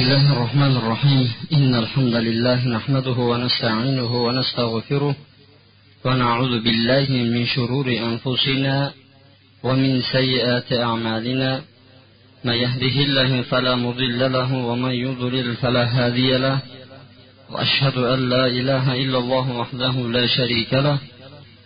[0.00, 1.32] بسم الله الرحمن الرحيم.
[1.52, 5.16] إن الحمد لله نحمده ونستعينه ونستغفره
[6.04, 8.92] ونعوذ بالله من شرور أنفسنا
[9.62, 11.62] ومن سيئات أعمالنا.
[12.44, 16.58] من يهده الله فلا مضل له ومن يضلل فلا هادي له.
[17.50, 20.98] وأشهد أن لا إله إلا الله وحده لا شريك له.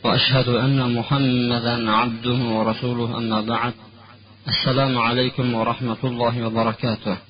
[0.04, 3.74] وأشهد أن محمدا عبده ورسوله أما بعد.
[4.48, 7.29] السلام عليكم ورحمة الله وبركاته.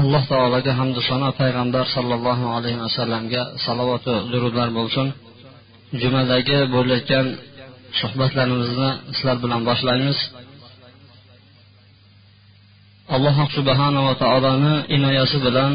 [0.00, 5.06] Alloh taologa hamdu sano payg'ambar sollallohu alayhi vasallamga salovatu durudlar bo'lsin.
[6.00, 7.26] Jumadagi bo'layotgan
[8.00, 10.18] suhbatlarimizni sizlar bilan boshlaymiz.
[13.14, 15.72] Alloh subhanava taoloni inoyasi bilan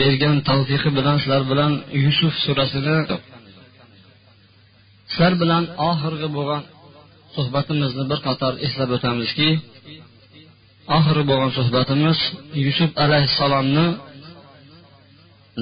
[0.00, 1.72] bergan tavfiqi bilan sizlar bilan
[2.04, 2.96] yusuf surasini
[5.10, 6.62] sizlar bilan oxirgi bo'lgan
[7.36, 9.48] suhbatimizni bir qator eslab o'tamizki
[10.96, 12.18] oxiri bo'lgan suhbatimiz
[12.64, 13.86] yusuf alayhissalomni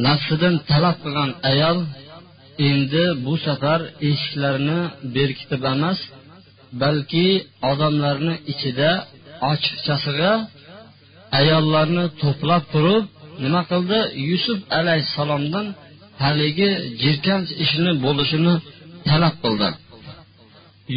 [0.06, 1.78] nafsidan talab qilgan ayol
[2.68, 4.80] endi bu safar eshiklarni
[5.14, 5.98] berkitib emas
[6.82, 7.26] balki
[7.70, 8.90] odamlarni ichida
[9.50, 10.32] ochiqchasiga
[11.40, 13.04] ayollarni to'plab turib
[13.44, 13.98] nima qildi?
[14.30, 15.66] Yusuf alayhissalomdan
[16.24, 16.70] haligi
[17.02, 18.54] jirkanch ishni bo'lishini
[19.08, 19.68] talab qildi.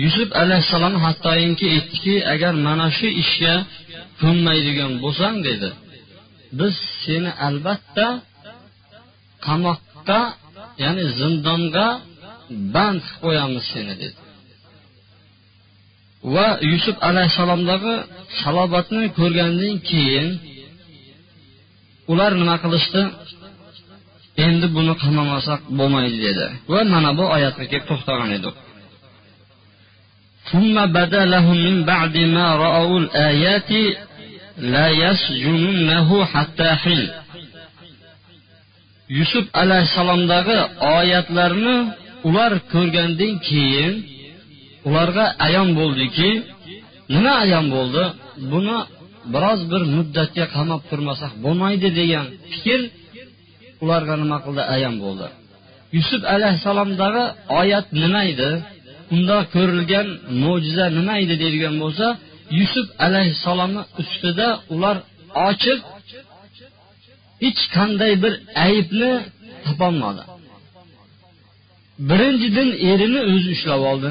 [0.04, 3.54] Yusuf alayhissalom hattoki aytdiki agar mana shu ishga
[4.21, 5.69] ko'nmaydigan bo'lsang dedi
[6.59, 8.07] biz seni albatta
[9.47, 10.21] qamoqqa
[10.83, 11.89] ya'ni zindonga
[12.75, 14.19] band qilib qo'yamiz seni dedi
[16.35, 17.95] va yusuf alayhissalomdagi
[18.41, 20.29] salobatni ko'rgandan keyin
[22.13, 23.03] ular nima qilishdi
[24.47, 28.57] endi buni qamamasak bo'lmaydi dedi va mana bu oyatga kelib to'xtagan edik
[30.51, 33.71] ثم بدا لهم من بعد ما رأوا الآيات
[34.58, 36.72] la yasjunnahu hatta
[39.18, 40.58] yusuf alayhissalomdagi
[40.98, 41.78] oyatlarni
[42.28, 43.94] ular ko'rgandan keyin
[44.88, 46.30] ularga ayon bo'ldiki
[47.14, 48.04] nima ayon bo'ldi
[48.52, 48.78] buni
[49.34, 52.80] biroz bir muddatga qamab turmasak bo'lmaydi degan fikr
[53.84, 55.28] ularga nima qildi ayon bo'ldi
[55.98, 57.24] yusuf alayhissalomdagi
[57.62, 58.50] oyat nima edi
[59.16, 60.08] unda ko'rilgan
[60.44, 62.08] mo'jiza nima edi deydigan bo'lsa
[62.60, 64.98] yusuf alayhissalomni ustida ular
[65.50, 65.80] ochiq
[67.44, 68.34] hech qanday bir
[68.68, 69.12] aybni
[69.66, 70.24] topolmadi.
[72.10, 74.10] Birinchidan erini o'zi ushlab oldi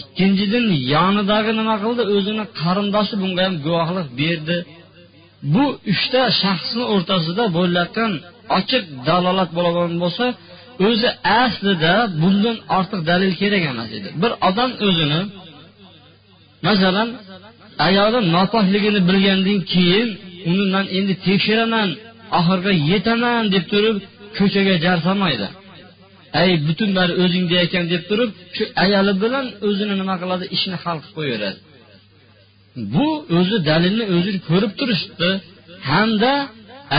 [0.00, 4.56] ikkinchidan yonidagi nima qildi o'zini qarindoshi bunga ham guvohlik berdi.
[5.54, 8.12] Bu uchta shaxsni o'rtasida bo'layotgan
[8.58, 10.24] ochiq dalolat bo'ladigan bo'lsa
[10.88, 11.08] o'zi
[11.42, 14.08] aslida bundan ortiq dalil kerak emas edi.
[14.22, 15.20] Bir odam o'zini
[16.66, 17.08] masalan
[17.86, 20.08] ayoli nopokligini bilgandan keyin
[20.50, 21.88] uni man endi tekshiraman
[22.38, 23.96] oxiriga yetaman deb turib
[24.36, 25.48] ko'chaga jar solmaydi
[26.40, 30.44] ay butun bari o'zingda ekan deb turib shu ayoli bilan o'zini nima qiladi?
[30.56, 31.58] Ishni hal qilib qo'yaveradi.
[32.94, 33.06] Bu
[33.38, 35.30] o'zi dalilni o'zi ko'rib turishibdi
[35.90, 36.32] hamda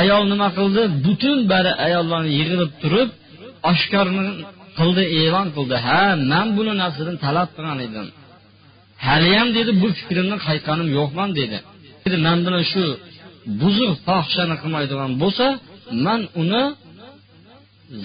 [0.02, 0.82] ayol nima qildi?
[1.06, 3.10] Butun bari ayollarni yig'ilib turib
[3.72, 4.26] oshkorni
[4.80, 5.76] qildi e'lon qildi.
[5.88, 8.08] Ha man buni nafsidan talab qilgan edim
[9.08, 11.58] haliyam dedi bu fikrimdan qaytganim yo'qman dedi.
[12.26, 12.84] Man bilan shu
[13.62, 15.46] buzuq fohishani qilmaydigan bo'lsa
[16.06, 16.64] man uni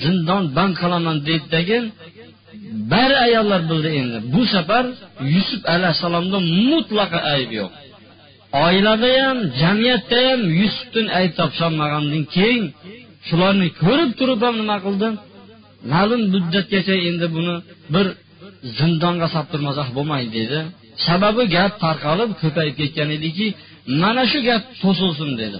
[0.03, 1.79] zindon band qilaman deydidagi
[2.93, 4.19] bari ayollar bildi endi.
[4.35, 4.85] Bu safar
[5.35, 6.39] yusuf alayhissalomda
[6.71, 7.73] mutlaqo ayb yo'q.
[8.67, 12.65] Oilada ham jamiyatda ham yusufdan ayb topisholmagandan keyin
[13.29, 15.09] shularni ko'rib turib ham nima qildi
[15.93, 17.55] ma'lum muddatgacha endi buni
[17.95, 18.07] bir
[18.79, 20.61] zindonga solib bo'lmaydi dedi.
[21.07, 23.47] Sababi gap tarqalib ko'payib ketgan ediki
[24.03, 25.59] mana shu gap to'silsin dedi.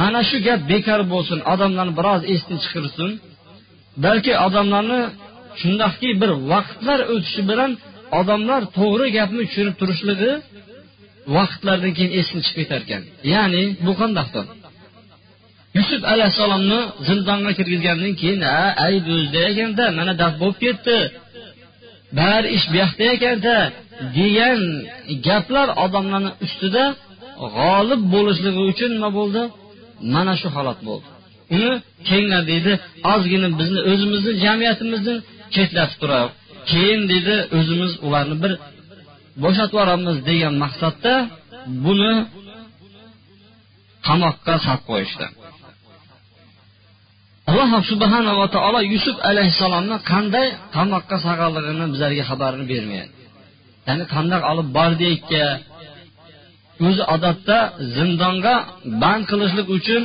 [0.00, 3.10] Mana shu gap bekor bo'lsin odamlarni biroz esdan chiqarsin
[4.04, 5.00] balki odamlarni
[5.60, 7.70] shundoqki bir vaqtlar o'tishi bilan
[8.20, 10.32] odamlar to'g'ri gapni tushunib turishligi
[11.36, 13.02] vaqtlardan keyin esdan chiqib ketar ekan.
[13.32, 14.44] Ya'ni bu qandaqdir?
[15.76, 20.96] Yusuf alayhissalomni zindonga kirgizgandan keyin ha ayb o'zida ekanda mana daf bo'lib ketdi.
[22.18, 23.56] Bari ish bu yoqda ekanda
[24.18, 24.60] degan
[25.26, 26.84] gaplar odamlarni ustida
[27.56, 29.42] g'olib bo'lishligi uchun nima bo'ldi?
[30.14, 31.06] Mana shu holat bo'ldi.
[31.56, 31.72] Uni
[32.08, 32.72] kenglar deydi
[33.12, 35.14] ozgina bizni o'zimizni jamiyatimizni
[35.54, 36.34] chetlatib turaylik
[36.70, 38.52] keyin deydi o'zimiz ularni bir
[39.42, 41.14] bo'shatib yuboramiz degan maqsadda
[41.84, 42.12] buni
[44.06, 45.26] qamoqqa solib qo'yishdi.
[47.50, 50.46] Alloh subhanava taolo yusuf alayhissalomni qanday
[50.76, 53.22] qamoqqa solganligini bizlarga xabarini bermayapti
[53.86, 55.44] ya'ni qandoq olib bordiyekka
[56.86, 57.58] o'zi odatda
[57.96, 58.54] zindonga
[59.02, 60.02] band qilishlik uchun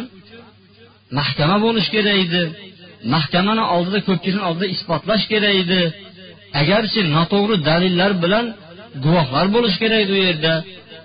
[1.17, 2.43] mahkama bo'lishi kerak edi.
[3.13, 5.81] Mahkamani oldida ko'pchilikni oldida isbotlash kerak edi.
[6.61, 8.45] Agarchi noto'g'ri dalillar bilan
[9.03, 10.53] guvohlar bo'lishi kerak edi u yerda.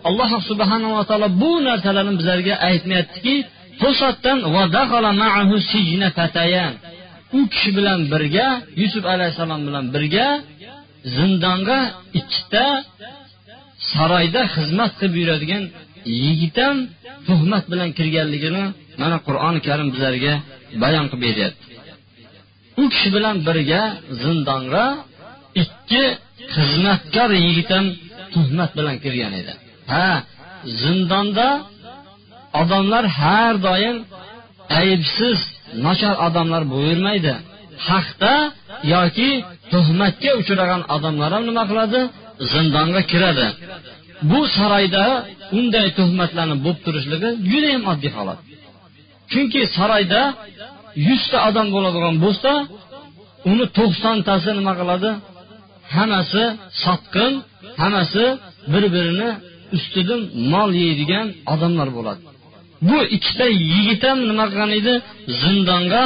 [0.08, 3.34] Alloh subhanava taolo bu narsalarni bizlarga aytmayaptiki
[3.82, 4.38] to'satdan
[7.36, 8.46] u kishi bilan birga
[8.80, 10.26] yusuf alayhissalom bilan birga
[11.16, 11.78] zindonga
[12.20, 12.66] ikkita
[13.92, 15.64] saroyda xizmat qilib yuradigan
[16.24, 16.76] yigit ham
[17.26, 18.64] tuhmat bilan kirganligini
[19.00, 20.34] mana qur'oni karim bizlarga
[20.82, 21.66] bayon qilib beryapti.
[22.80, 23.82] U kishi bilan birga
[24.22, 24.84] zindonga
[25.62, 26.02] ikki
[26.54, 27.86] xizmatkor yigit ham
[28.34, 29.52] tuhmat bilan kirgan edi.
[29.92, 30.08] Ha
[30.80, 31.48] zindonda
[32.60, 33.96] odamlar har doim
[34.80, 35.38] aybsiz
[35.86, 37.34] nochor odamlar bo'lavermaydi
[37.88, 38.34] haqda
[38.94, 39.30] yoki
[39.72, 42.00] tuhmatga uchragan odamlar ham nima qiladi?
[42.52, 43.46] Zindonga kiradi.
[44.30, 45.04] Bu saroyda
[45.58, 48.38] unday tuhmatlarni bo'lib turishligi judayam oddiy holat.
[49.32, 50.20] Chunki saroyda
[51.08, 52.52] yuzta odam bo'ladigan bo'lsa
[53.50, 55.10] uni to'qsontasi nima qiladi?
[55.94, 56.44] Hammasi
[56.84, 57.32] sotqin
[57.82, 58.24] hammasi
[58.72, 59.30] bir birini
[59.76, 60.20] ustidan
[60.52, 62.22] mol yeydigan odamlar bo'ladi.
[62.88, 64.94] Bu ikkita yigit ham nima qilgan edi?
[65.40, 66.04] Zindonga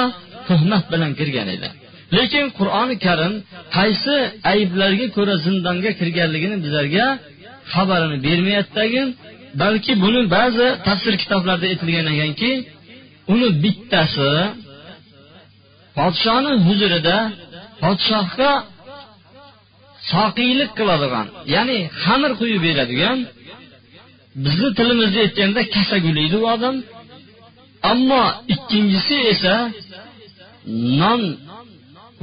[0.48, 1.68] tuhmat bilan kirgan edi.
[2.16, 3.34] Lekin qur'oni karim
[3.76, 4.16] qaysi
[4.52, 7.06] ayblarga ko'ra zindonga kirganligini bizlarga
[7.72, 9.06] xabarini bermayaptidagin
[9.62, 12.50] balki buni ba'zi tafsir kitoblarida aytilgan ekanki
[13.32, 14.30] uni bittasi
[15.98, 17.16] podshoni huzurida
[17.82, 18.52] podshohga
[20.12, 23.18] soqiylik qiladigan ya'ni xamir quyib beradigan
[24.44, 26.76] bizni tilimizda aytganda kasagulaydi u odam.
[27.92, 28.22] Ammo
[28.54, 29.54] ikkinchisi esa
[31.00, 31.22] non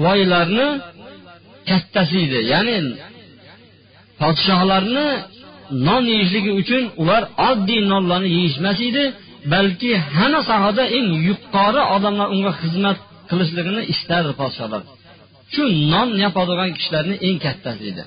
[0.03, 0.67] voylarni
[1.69, 2.77] kattasi edi ya'ni
[4.21, 5.07] podshohlarni
[5.87, 9.03] non yeyishligi uchun ular oddiy nonlarni yeyishmas edi
[9.53, 12.97] balki hamma sohada eng yuqori odamlar unga xizmat
[13.29, 14.81] qilishligini istardi podshohlar.
[15.53, 15.63] Shu
[15.93, 18.03] non yopadigan kishilarni eng kattasi edi.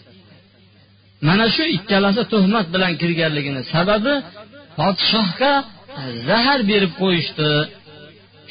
[1.27, 4.15] Mana shu ikkalasi tuhmat bilan kirganligini sababi
[4.79, 5.53] podshohga
[6.29, 7.51] zahar berib qo'yishdi.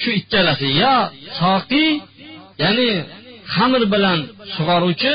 [0.01, 0.95] Shu ikkalasi yo
[1.39, 1.89] soqiy
[2.63, 2.89] ya'ni
[3.53, 4.19] xamir bilan
[4.55, 5.13] sug'oruvchi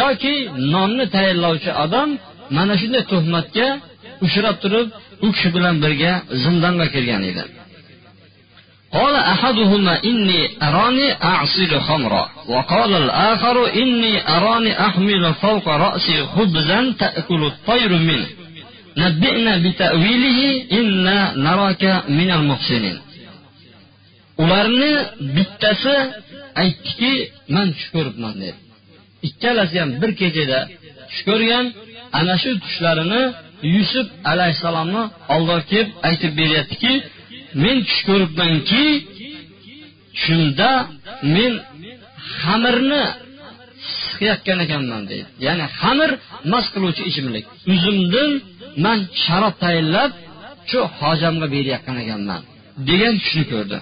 [0.00, 0.34] yoki
[0.74, 2.08] nonni tayyorlovchi odam
[2.56, 3.68] mana shunday tuhmatga
[4.26, 4.86] uchrab turib
[5.24, 6.12] u kishi bilan birga
[6.42, 7.42] zindonga kirgan edi.
[8.95, 17.41] قال أحدهما إني أراني أعصر خمرا وقال الآخر إني أراني أحمل فوق رأسي خبزا تأكل
[17.51, 18.27] الطير منه
[18.97, 20.39] نبئنا بتأويله
[20.79, 22.97] إنا نراك من المحسنين
[24.43, 24.91] ularni
[25.35, 25.95] bittasi
[26.61, 27.13] aytdiki
[27.55, 28.57] man tush ko'ribman dedi
[29.27, 30.59] ikkalasi ham bir kechada
[31.09, 31.65] tush ko'rgan
[32.19, 33.23] ana shu tushlarini
[33.75, 35.03] yusuf alayhissalomni
[35.35, 36.93] oldiga kelib aytib beryaptiki
[37.62, 38.84] men tush ko'ribmanki
[40.22, 40.70] shunda
[41.34, 41.52] men
[42.38, 43.04] xamirni
[44.08, 45.28] siqayotgan ekanman deydi.
[45.46, 46.10] Ya'ni xamir
[46.52, 47.44] mast qiluvchi ichimlik.
[47.72, 48.30] Uzumdan
[48.84, 50.10] man sharob tayyorlab
[50.70, 52.40] shu hojamga berayotgan ekanman
[52.88, 53.78] degan tushni ko'rdi.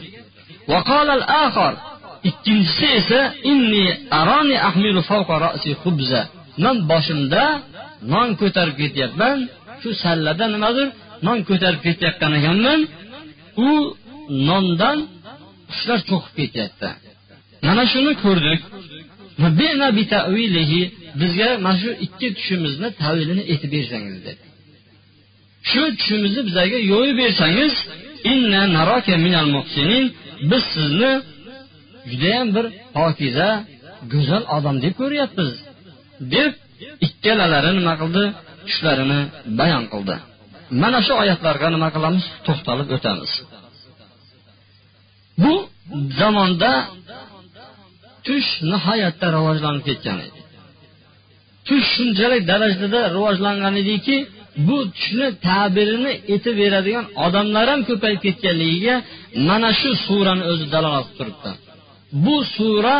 [2.31, 3.85] Ikkinchisi esa inni
[4.21, 6.21] arani ahmilu fawqa ra'si khubza.
[6.65, 7.45] Man boshimda
[8.13, 9.39] non ko'tarib ketyapman.
[9.83, 10.89] Shu sallada nimadir
[11.27, 12.81] non ko'tarib ketayotgan ekanman.
[13.69, 13.71] U
[14.49, 14.99] nondan
[15.71, 16.89] qushlar cho'qib ketyapti.
[17.67, 18.61] Mana shuni ko'rdik.
[21.21, 24.43] Bizga mana shu ikki tushimizni tavilini aytib bersangiz dedi.
[25.71, 27.75] Shu tushimizni bizlarga yo'yib bersangiz
[30.51, 31.13] biz sizni
[32.11, 33.49] judayam bir pokiza
[34.13, 35.51] go'zal odam deb ko'ryapmiz
[36.35, 36.53] deb
[37.07, 38.25] ikkalalari nima qildi?
[38.69, 39.21] Tushlarini
[39.59, 40.17] bayon qildi.
[40.83, 42.25] Mana shu oyatlarga nima qilamiz?
[42.47, 43.33] To'xtalib o'tamiz.
[45.43, 45.55] Bu
[46.19, 46.73] zamonda
[48.27, 50.41] tush nihoyatda rivojlanib ketgan edi.
[51.67, 54.17] Tush shunchalik darajada rivojlangan ediki
[54.69, 58.97] bu tushni tabirini aytib beradigan odamlar ham ko'payib ketganligiga
[59.49, 61.51] mana shu surani o'zi dalolat qilib turibdi.
[62.25, 62.97] Bu sura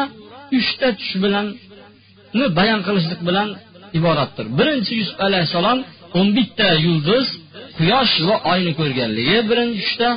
[0.59, 1.47] uchta tush bilan
[2.59, 3.49] bayon qilishlik bilan
[3.99, 4.47] iboratdir.
[4.59, 5.79] Birinchi yusuf alayhissalom
[6.19, 7.27] o'n bitta yulduz
[7.79, 10.09] quyosh va oyni ko'rganligi birinchi tushda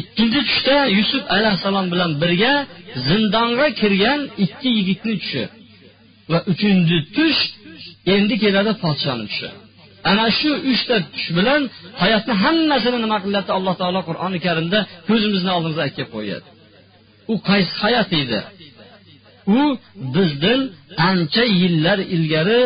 [0.00, 2.52] ikkinchi tushda yusuf alayhissalom bilan birga
[3.08, 5.44] zindonga kirgan ikki yigitni tushi
[6.30, 7.40] va uchinchi tush
[8.14, 9.48] endi keladi podshoni tushi.
[10.10, 11.60] Ana shu uchta tush bilan
[12.02, 13.50] hayotni hammasini nima qilyapti?
[13.58, 16.46] Alloh taolo qur'oni karimda ko'zimizni oldimizga aytib kelib qo'yadi.
[17.32, 18.40] U qaysi hayot edi?
[19.58, 19.62] U
[20.14, 20.60] bizdan
[21.10, 22.60] ancha yillar ilgari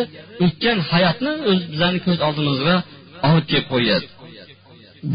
[0.45, 2.75] o'tgan hayotni o'z bizlarni ko'z oldimizga
[3.29, 4.07] olib kelib qo'yadi.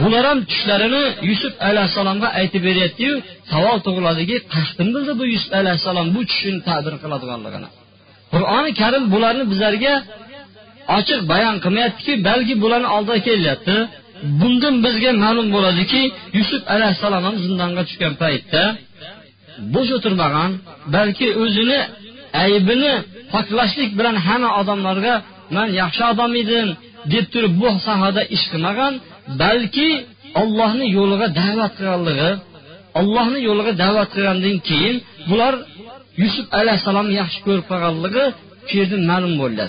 [0.01, 3.15] Bular ham tushlarini yusuf alayhissalomga aytib beryaptiyu
[3.53, 7.69] savol tug'iladiki qasdin bildi bu yusuf alayhissalom bu tushini ta'bir qiladiganligini.
[8.33, 9.95] Qur'oni karim bularni bizlarga
[10.99, 13.77] ochiq bayon qilmayaptiki balki bularni oldiga kelyapti.
[14.41, 16.03] Bundan bizga ma'lum bo'ladiki
[16.39, 18.63] yusuf alayhissalom ham zindonga tushgan paytda
[19.75, 20.51] bo'sh o'tirmagan
[20.95, 21.81] balki o'zini
[22.45, 22.93] aybini
[23.33, 25.15] poklashlik bilan hamma odamlarga
[25.57, 26.69] man yaxshi odam edim
[27.13, 28.93] deb turib bu sohada ish qilmagan
[29.43, 29.89] balki
[30.41, 32.31] ollohni yo'liga da'vat qilganligi
[33.01, 34.97] ollohni yo'liga da'vat qilgandan keyin
[35.31, 35.55] bular
[36.23, 38.25] yusuf alayhissalomni yaxshi ko'rib qolganligi
[38.69, 39.65] shu yerdan ma'lum bo'ladi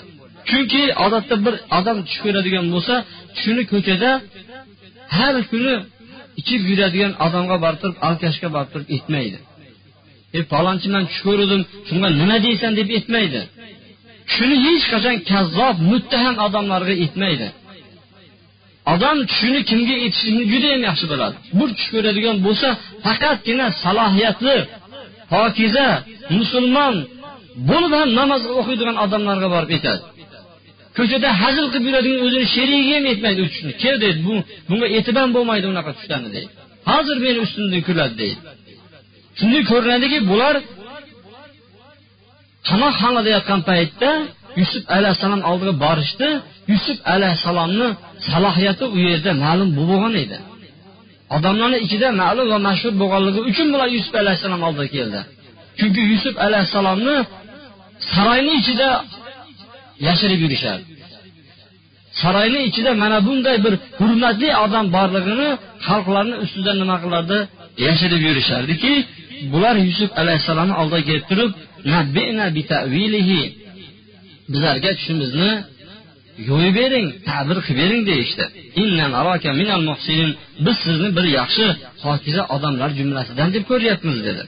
[0.48, 2.94] chunki odatda bir odam tush ko'radigan bo'lsa
[3.34, 4.10] tushini ko'chada
[5.16, 5.74] har kuni
[6.40, 9.38] ichib yuradigan odamga borib turib alkashga borib turib aytmaydi
[10.38, 12.72] e palonchi man tush ko'rdim shunga nima deysan?
[12.80, 13.40] deb aytmaydi
[14.34, 17.48] shuni hech qachon kazzob muttaham odamlarga aytmaydi
[18.92, 22.68] odam tushini kimga aytishni judayam yaxshi biladi bu tush ko'radigan bo'lsa
[23.04, 24.56] faqatgina salohiyatli
[25.32, 25.88] pokiza
[26.38, 26.94] musulmon
[27.70, 30.02] bo'lib ham namoz o'qiydigan odamlarga borib aytadi
[30.98, 33.72] ko'chada hazil qilib yuradigan o'zini sherigiga ham aytmaydi u tushni.
[33.82, 34.34] Kel deydi bu
[34.68, 36.50] bunga aytib ham bo'lmaydi unaqa tushlarni deydi.
[36.90, 38.38] Hozir meni ustimdan kuladi deydi.
[39.38, 40.54] Shunday ko'rinadiki bular
[42.68, 44.10] qamoqxonada yotgan paytda
[44.60, 46.28] yusuf alayhissalom oldiga borishdi.
[46.70, 47.88] Yusuf alayhissalomni
[48.30, 50.38] salohiyati u yerda ma'lum bo'lgan edi.
[51.36, 55.20] Odamlarni ichida ma'lum va mashhur bo'lganligi uchun bular yusuf alayhissalom oldiga keldi.
[55.78, 57.16] Chunki yusuf alayhissalomni
[58.12, 58.88] saroyni ichida
[60.06, 60.82] yashirib yurishadi.
[62.20, 65.48] Saroyni ichida mana bunday bir hurmatli odam borligini
[65.86, 67.38] xalqlarni ustida nima qilardi
[67.86, 68.92] yashirib yurishardiki
[69.52, 71.50] bular yusuf alayhissalomni oldiga kelib turib
[74.52, 75.50] bizlarga tushimizni
[76.48, 78.44] yo'yib bering ta'bir qilib bering deyishdi.
[80.66, 81.66] Biz sizni bir yaxshi
[82.02, 84.42] pokiza odamlar jumlasidan deb ko'ryapmiz dedi.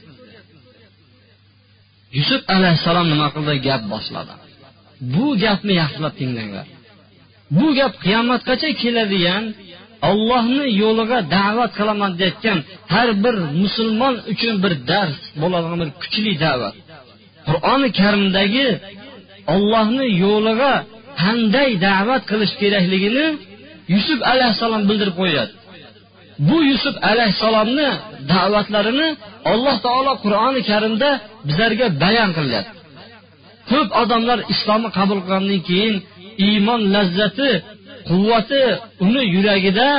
[2.17, 3.53] Yusuf alayhissalom nima qildi?
[3.67, 4.33] Gap boshladi.
[5.13, 6.67] Bu gapni yaxshilab tinglanglar.
[7.57, 9.43] Bu gap qiyomatgacha keladigan
[10.09, 12.59] ollohni yo'liga da'vat qilaman deyotgan
[12.93, 16.75] har bir musulmon uchun bir dars bo'ladigan bir kuchli da'vat.
[17.47, 18.67] Qur'oni karimdagi
[19.53, 20.73] ollohni yo'liga
[21.21, 23.25] qanday da'vat qilish kerakligini
[23.93, 25.51] yusuf alayhissalom bildirib qo'yadi.
[26.47, 27.89] Bu yusuf alayhissalomni
[28.31, 29.07] da'vatlarini
[29.51, 31.09] alloh taolo qur'oni karimda
[31.47, 32.77] bizlarga bayon qilyapti.
[33.69, 35.95] Ko'p odamlar islomni qabul qilgandan keyin
[36.47, 37.51] iymon lazzati
[38.09, 38.63] quvvati
[39.05, 39.89] uni yuragida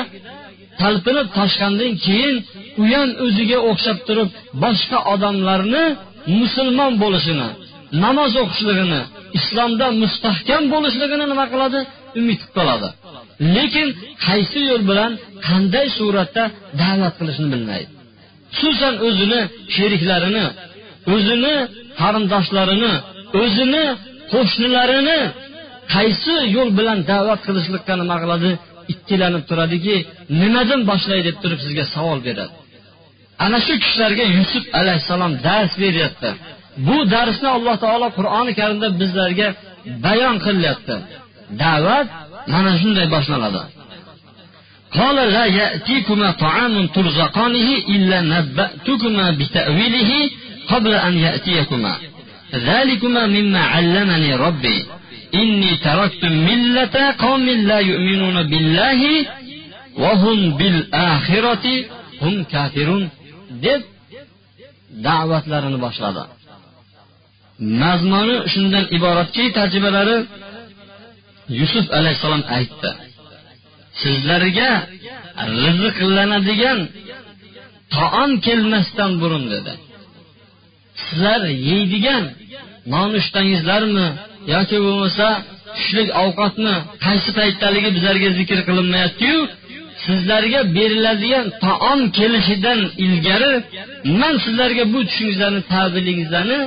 [0.81, 2.37] talpinib toshgandan keyin
[2.81, 4.29] u ham o'ziga o'xshab turib
[4.63, 5.85] boshqa odamlarni
[6.41, 7.49] musulmon bo'lishini
[8.05, 9.01] namoz o'qishligini
[9.39, 11.79] islomda mustahkam bo'lishligini nima qiladi?
[12.21, 12.89] Umid qilib qoladi.
[13.57, 13.89] Lekin
[14.27, 15.13] qaysi yo'l bilan
[15.49, 16.45] qanday suratda
[16.83, 17.91] da'vat qilishni bilmaydi.
[18.57, 19.41] Xususan o'zini
[19.77, 20.47] sheriklarini
[21.15, 21.55] o'zini
[22.01, 22.93] qarindoshlarini
[23.43, 23.85] o'zini
[24.33, 25.19] qo'shnilarini
[25.95, 28.51] qaysi yo'l bilan da'vat qilishlikka nima qiladi?
[28.93, 29.97] Ikkilanib turadiki
[30.41, 32.53] nimadan boshlay deb turib sizga savol beradi.
[33.45, 36.31] Ana shu kishilarga yusuf alayhissalom dars beryapti.
[36.88, 39.48] bu darsni alloh taolo qur'oni karimda bizlarga
[40.06, 40.96] bayon qilyapti
[41.64, 42.08] da'vat
[42.54, 43.64] mana shunday boshlanadi
[45.00, 50.12] قال لا يأتيكما طعام ترزقانه إلا نبأتكما بتأويله
[50.72, 51.94] قبل أن يأتيكما
[52.70, 54.80] ذلكما مما علمني ربي
[55.42, 59.02] إني تركت ملة قوم لا يؤمنون بالله
[60.04, 61.66] وهم بالآخرة
[62.22, 63.04] هم كافرون
[63.66, 63.82] deb
[65.06, 66.24] da'vatlarini boshladi
[67.81, 70.17] Mazmuni shundan iboratki tarjimalari
[71.61, 72.91] yusuf alayhissalom aytdi.
[74.03, 74.71] Sizlarga
[75.63, 76.81] rizqlanadigan
[77.95, 79.73] taom kelmasdan burun dedi.
[81.05, 81.41] Sizlar
[81.71, 82.25] yeydigan
[82.95, 84.07] nonushtangizlarmi
[84.55, 85.27] yoki bo'lmasa
[85.77, 89.39] tushlik ovqatni qaysi paytdaligi bizlarga zikr qilinmayaptiyu
[90.07, 93.53] sizlarga beriladigan taom kelishidan ilgari
[94.21, 96.61] man sizlarga bu tushingizlarni ta'birligingizlarni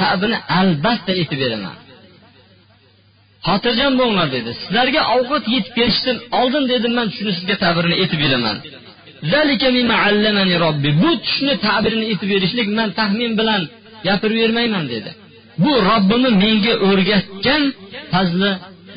[0.00, 1.76] ta'bini albatta aytib beraman.
[3.46, 4.50] Xotirjam bo'linglar dedi.
[4.62, 8.56] Sizlarga ovqat yetib kelishidan oldin dedim man shuni sizga ta'birini aytib beraman.
[11.02, 13.62] Bu tushni ta'birini aytib berishlik man taxmin bilan
[14.06, 15.10] gapirib bermayman dedi.
[15.62, 17.62] Bu robbimni menga o'rgatgan
[18.12, 18.50] fazli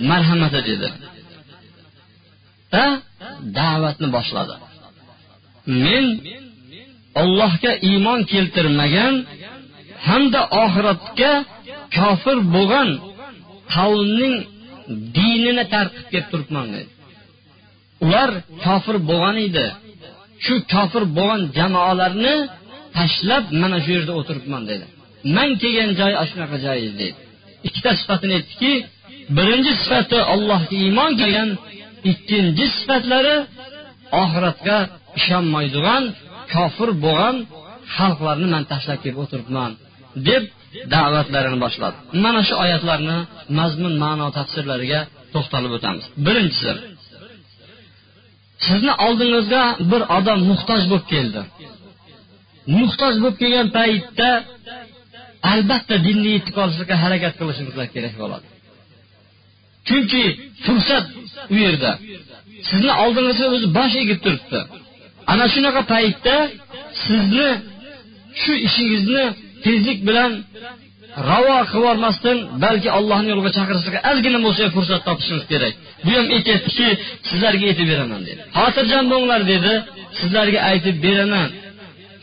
[0.10, 0.88] marhamati dedi.
[2.74, 2.88] Va
[3.60, 4.56] da'vatni boshladi.
[5.86, 6.06] Men
[7.22, 9.14] ollohga iymon keltirmagan
[10.08, 11.32] hamda oxiratga
[11.98, 12.90] kofir bo'lgan
[13.76, 14.36] qavmning
[15.18, 16.90] dinini tark qilib kelib turibman dedi.
[18.06, 18.30] Ular
[18.66, 19.66] kofir bo'lgan edi.
[20.46, 22.36] Shu kofir bo'lgan jamoalarni
[22.98, 24.86] tashlab mana shu yerda o'tiribman dedi.
[25.36, 27.10] Man kelgan joy ana shunaqa joy edi
[27.68, 28.74] ikkita sifatini aytdiki
[29.38, 31.50] birinchi sifati allohga iymon kelgan
[32.12, 33.36] ikkinchi sifatlari
[34.24, 34.78] oxiratga
[35.20, 36.04] ishonmaydigan
[36.54, 37.36] kofir bo'lgan
[37.96, 39.72] xalqlarni man tashlab kelib o'tiribman.
[40.30, 40.44] Deb
[40.94, 41.98] da'vatlarini boshladi.
[42.24, 43.18] Mana shu oyatlarni
[43.60, 45.00] mazmun ma'no tafsirlariga
[45.34, 46.06] to'xtalib o'tamiz.
[46.26, 46.72] Birinchisi
[48.68, 51.42] sizni oldingizga bir odam muhtoj bo'lib keldi.
[52.80, 54.30] Muhtoj bo'lib kelgan paytda
[55.52, 58.48] albatta dinni yetib olishga harakat qilishimiz kerak bo'ladi.
[59.88, 60.24] Chunki
[60.66, 61.06] fursat
[61.54, 61.92] u yerda.
[62.70, 64.60] Sizni oldingizga o'zi bosh egib turibdi.
[65.32, 66.36] Ana shunaqa paytda
[67.06, 67.50] sizni
[68.42, 69.24] shu ishingizni
[69.66, 70.32] tezlik bilan
[71.30, 75.74] ravo qilib balki allohni yo'liga chaqirishga ozgina bo'lsa fursat topishingiz kerak.
[76.06, 76.88] Bu ham aytyaptiki
[77.30, 78.42] sizlarga aytib beraman dedi.
[78.58, 79.74] Xotirjam bo'linglar dedi
[80.20, 81.50] sizlarga aytib beraman.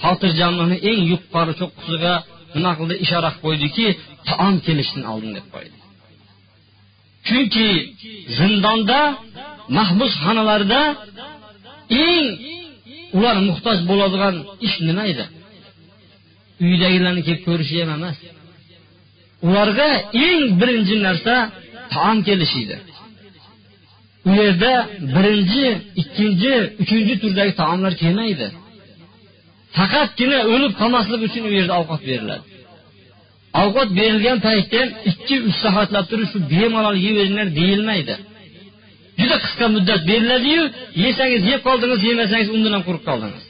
[0.04, 2.14] Xotirjamlikni eng yuqori cho'qqisiga
[2.56, 2.94] nima qildi?
[3.04, 3.86] Ishora qilib qo'ydiki
[4.28, 5.76] taom kelishdan oldin deb qo'ydi.
[7.26, 7.68] Chunki
[8.38, 9.00] zindonda
[9.78, 10.82] mahbus xonalarda
[12.06, 12.26] eng
[13.16, 14.34] ular muhtoj bo'ladigan
[14.66, 15.24] ish nima edi?
[16.64, 18.16] Uydagilarni kelib ko'rishi ham emas.
[19.48, 19.88] Ularga
[20.26, 21.34] eng birinchi narsa
[21.94, 22.76] taom kelishiydi.
[24.28, 24.72] U yerda
[25.14, 25.64] birinchi
[26.02, 28.46] ikkinchi uchinchi turdagi taomlar kelmaydi.
[29.76, 32.44] Faqatgina o'lib qolmaslik uchun u yerda ovqat beriladi.
[33.62, 38.14] Ovqat berilgan paytda ham ikki uch soatlab turib shu bemalol yeyveringlar deyilmaydi.
[39.20, 40.62] Juda qisqa muddat beriladiyu
[41.04, 43.44] yesangiz yeb qoldingiz yemasangiz undan ham quruq qoldingiz.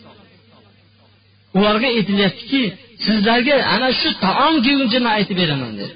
[1.58, 2.62] Ularga aytilyaptiki
[3.04, 5.94] sizlarga ana shu taom kelguncha aytib beraman dedi.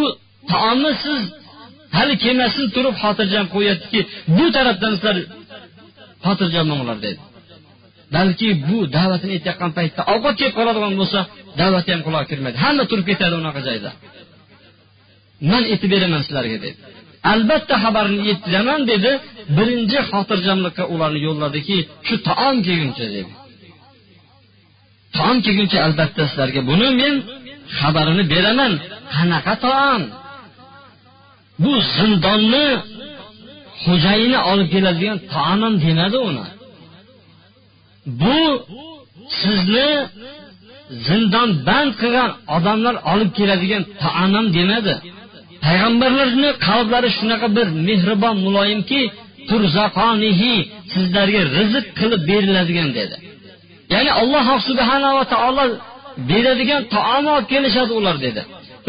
[0.00, 0.02] U
[0.52, 1.20] taomni siz
[1.96, 4.00] hali kelmasin turib xotirjam qo'yyaptiki
[4.36, 5.16] bu tarafdan sizlar
[6.26, 7.20] xotirjam bo'linglar dedi.
[8.16, 11.20] Balki bu da'vatini aytayotgan paytda ovqat kelib qoladigan bo'lsa
[11.60, 12.56] da'vati ham quloq kirmaydi.
[12.64, 13.90] Hamma turib ketadi unaqa joyda.
[15.50, 16.70] Man aytib beraman sizlarga dedi.
[17.32, 19.10] Albatta xabarini yetkazaman dedi.
[19.56, 23.30] Birinchi xotirjamlikqa ularni yo'lladiki shu taom kelguncha dedi.
[25.16, 27.14] Taom kelguncha albatta sizlarga buni men
[27.78, 28.72] xabarini beraman.
[29.14, 30.02] Qanaqa taom
[31.62, 32.66] bu zindonni
[33.84, 36.46] xo'jayini olib keladigan taomim demadi uni.
[38.20, 38.38] Bu
[39.40, 39.90] sizni
[41.06, 44.94] zindon band qilgan odamlar olib keladigan taomim demadi.
[45.64, 49.00] Payg'ambarlarni qalblari shunaqa bir mehribon muloyimki
[50.92, 53.16] sizlarga rizq qilib beriladigan dedi.
[53.94, 55.64] Ya'ni alloh subhanava taolo
[56.30, 58.42] beradigan taom olib kelishadi ular dedi.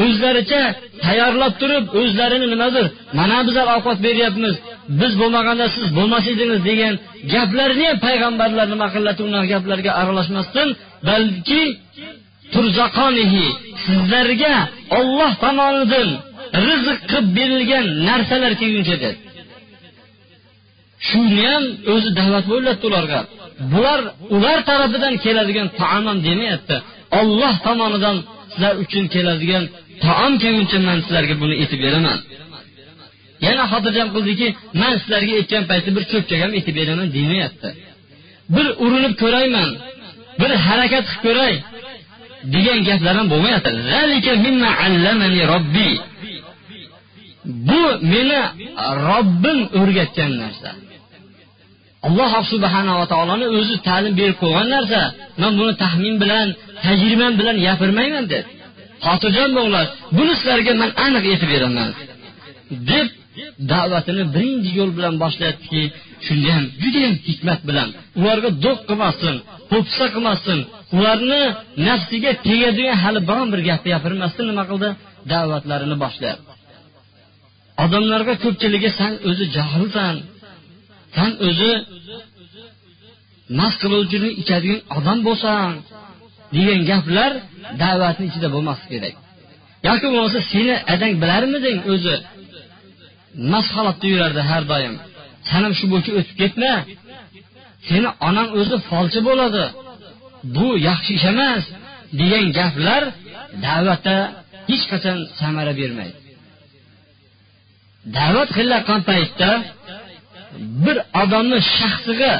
[0.03, 0.61] O'zlaricha
[1.05, 2.85] tayyorlab turib o'zlarini nimadir
[3.19, 4.55] mana bizlar ovqat beryapmiz
[4.99, 6.93] biz bo'lmaganda siz bo'lmas edingiz degan
[7.33, 10.67] gaplarni ham payg'ambarlar nima qiladi unaqa gaplarga aralashmasdan
[11.09, 11.63] balki
[12.53, 13.45] turzaqonihi
[13.85, 14.55] sizlarga
[14.99, 16.09] olloh tomonidan
[16.67, 19.17] rizq qilib berilgan narsalar kelguncha dedi.
[21.07, 23.19] Shuni ham o'zi da'vat bo'lyapti ularga.
[23.73, 23.99] Bular
[24.35, 26.75] ular tarafidan keladigan taomam demayapti.
[27.19, 28.17] Olloh tomonidan
[28.51, 29.63] sizlar uchun keladigan
[30.03, 32.17] taom kelguncha man sizlarga buni aytib beraman.
[33.45, 34.47] Yana xotirjam qildiki
[34.81, 37.69] man sizlarga aytgan paytda bir cho'pchak ham aytib beraman demayapti.
[38.55, 39.69] Bir urinib ko'rayman
[40.41, 41.53] bir harakat qilib ko'ray
[42.55, 43.69] degan gaplar ham bo'lmayapti.
[47.69, 47.81] Bu
[48.13, 48.39] meni
[49.07, 50.69] robbim o'rgatgan narsa.
[52.07, 55.01] Alloh subhanava taoloni o'zi ta'lim berib qo'ygan narsa
[55.41, 56.47] man buni taxmin bilan
[56.85, 58.47] tajribam bilan gapirmayman dedi
[59.05, 59.85] xotirjam bo'linglar
[60.17, 61.89] buni sizlarga man aniq aytib beraman
[62.91, 63.07] deb
[63.71, 65.81] da'vatini birinchi yo'l bilan boshlayaptiki
[66.25, 67.89] shunda ham judayam hikmat bilan.
[68.19, 69.35] Ularga do'q qilmasin
[69.71, 70.59] po'pisa qilmasin
[70.97, 71.41] ularni
[71.87, 74.89] nafsiga tegadigan hali biron bir gapni gapirmasdan nima qildi?
[75.31, 76.51] Da'vatlarini boshlayapti.
[77.83, 80.15] Odamlarga ko'pchiligi san o'zi johilsan
[81.15, 81.71] san o'zi
[83.59, 85.71] mast qiluvchini ichadigan odam bo'lsan
[86.55, 87.31] degan gaplar
[87.81, 89.15] da'vatni ichida bo'lmasligi kerak
[89.87, 92.15] yoki bo'lmasa seni adang bilarmiding o'zi
[93.51, 94.93] mast holatda yurardi har doim
[95.49, 96.73] san ham shu bo'yicha o'tib ketma
[97.87, 99.65] seni onang o'zi folchi bo'ladi
[100.55, 101.63] bu yaxshi ish emas
[102.19, 103.03] degan gaplar
[103.65, 104.17] da'vatda
[104.69, 106.17] hech qachon samara bermaydi.
[108.17, 109.49] Da'vat qilayotgan paytda
[110.85, 112.33] bir odamni shaxsiga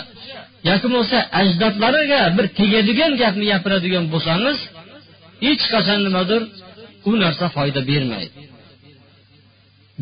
[0.70, 4.58] yoki bo'lmasa ajdodlariga bir tegadigan gapni gapiradigan bo'lsangiz
[5.46, 6.42] hech qachon nimadir
[7.10, 8.40] u narsa foyda bermaydi.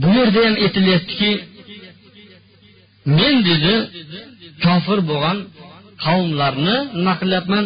[0.01, 1.31] Bu yerda ham aytilyaptiki
[3.17, 3.73] men dedi
[4.65, 5.37] kofir bo'lgan
[6.05, 7.65] qavmlarni nima qilyapman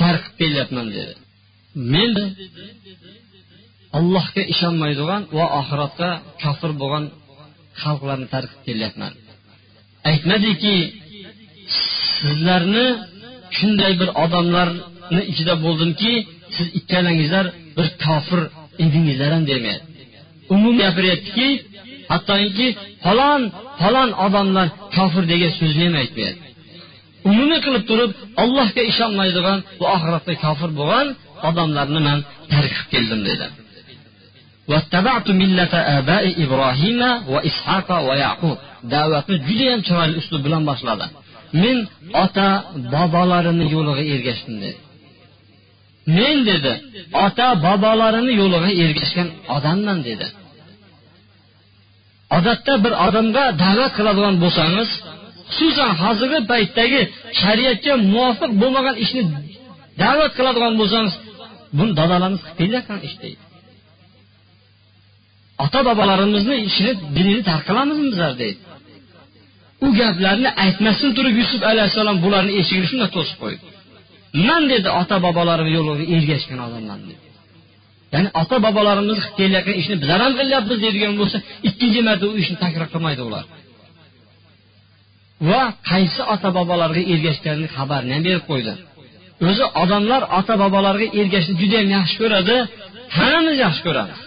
[0.00, 1.14] tarqib kelyapman dedi.
[1.92, 2.10] Men
[3.98, 6.10] allohga ishonmaydigan va oxiratga
[6.42, 7.04] kofir bo'lgan
[7.82, 9.12] xalqlarni tarqib kelyapman.
[10.10, 10.76] Aytmadiki
[12.20, 12.86] sizlarni
[13.56, 16.12] shunday bir odamlarni ichida bo'ldimki
[16.56, 18.40] siz ikkalangizlar bir kofir
[18.84, 19.90] edingizlar ham demayapti.
[20.54, 21.48] Umum gapiryaptiki
[22.12, 22.66] hattoki
[23.04, 23.42] falon
[23.80, 26.44] falon odamlar kofir degan so'zni ham aytmayapti.
[27.30, 28.10] Umumiy qilib turib
[28.42, 31.08] allohga ishonmaydigan va oxiratda kofir bo'lgan
[31.48, 32.18] odamlarni man
[32.52, 33.46] tark qilib keldim dedi.
[38.92, 41.06] Da'vatni judayam chiroyli uslub bilan boshladi.
[41.62, 41.76] Men
[42.24, 42.48] ota
[42.94, 44.78] bobolarini yo'liga ergashdim dedi.
[46.18, 46.72] Men dedi
[47.24, 50.26] ota bobolarini yo'liga ergashgan odamman dedi.
[52.36, 54.88] Odatda bir odamga da'vat qiladigan bo'lsangiz
[55.54, 57.00] xususan hozirgi paytdagi
[57.40, 59.22] shariatga muvofiq bo'lmagan ishni
[60.02, 61.14] da'vat qiladigan bo'lsangiz
[61.78, 63.42] buni dadalarimiz qilib kelayotgan ish deydi.
[65.64, 68.58] Ota bobolarimizni ishini dinini tark qilamizmi bizlar deydi.
[69.84, 73.62] U gaplarni aytmasdan turib yusuf alayhissalom bularni eshigini shunday to'sib qo'ydi.
[74.48, 77.22] Man dedi ota bobolarim yo'liga ergashgan odamman dedi.
[78.14, 82.56] Ya'ni ota bobolarimiz qilib kelayotgan ishni bizlar ham qilyapmiz deydigan bo'lsa ikkinchi marta u ishni
[82.64, 83.44] takror qilmaydi ular.
[85.50, 88.72] Va qaysi ota bobolarga ergashganini xabarini ham berib qo'ydi.
[89.48, 92.56] O'zi odamlar ota bobolarga ergashishni judayam yaxshi ko'radi
[93.16, 94.20] hammamiz yaxshi ko'ramiz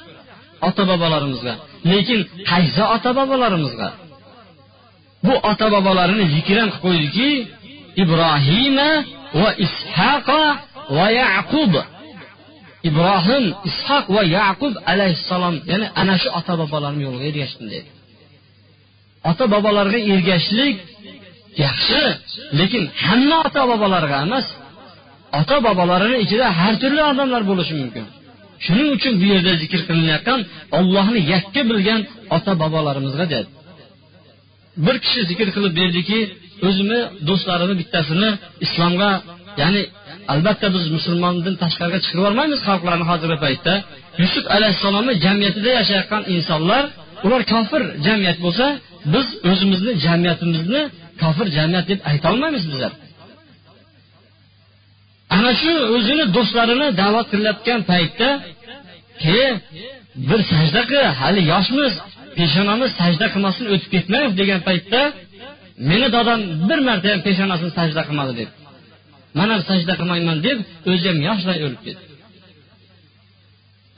[0.68, 1.54] ota bobolarimizga
[1.92, 2.20] lekin
[2.52, 3.88] qaysi ota bobolarimizga
[5.26, 7.30] bu ota bobolarini zikr qilib qo'ydiki
[8.04, 8.90] ibrohima
[9.42, 10.44] va ishaqa
[10.98, 11.74] va yaqub.
[12.90, 17.90] Ibrohim ishoq va yaqub alayhissalom ya'ni ana shu ota bobolarim yo'liga ergashdim dedi.
[19.30, 20.76] Ota bobolarga ergashishlik
[21.66, 22.04] yaxshi
[22.60, 24.46] lekin hamma ota bobolarga emas
[25.40, 28.06] ota bobolarini ichida har turli odamlar bo'lishi mumkin.
[28.66, 30.40] Shuning uchun bu yerda zikr qilinayotgan
[30.78, 32.02] ollohni yakka bilgan
[32.36, 33.50] ota bobolarimizga dedi.
[34.86, 36.20] Bir kishi zikr qilib berdiki
[36.68, 38.30] o'zimni do'stlarimni bittasini
[38.66, 39.12] islomga
[39.62, 39.82] ya'ni
[40.34, 43.74] albatta biz musulmondan tashqariga chiqarib yubormaymiz xalqlarni hozirgi paytda.
[44.22, 46.84] Yusuf alayhissalomni jamiyatida yashayotgan insonlar
[47.26, 48.66] ular kofir jamiyat bo'lsa
[49.14, 50.82] biz o'zimizni jamiyatimizni
[51.22, 52.92] kofir jamiyat deb aytolmaymiz bizlar.
[55.36, 58.30] Ana shu o'zini do'stlarini da'vat qilayotgan paytda
[59.24, 59.40] ke
[60.30, 61.94] bir sajda qil hali yoshmiz
[62.40, 65.02] peshonamiz sajda qilmasdan o'tib ketmang degan paytda
[65.90, 68.50] meni dadam bir marta ham peshonasini sajda qilmadi deb
[69.38, 70.58] man ham sajda qilmayman deb
[70.92, 72.04] o'zi ham yoshlay o'lib ketdi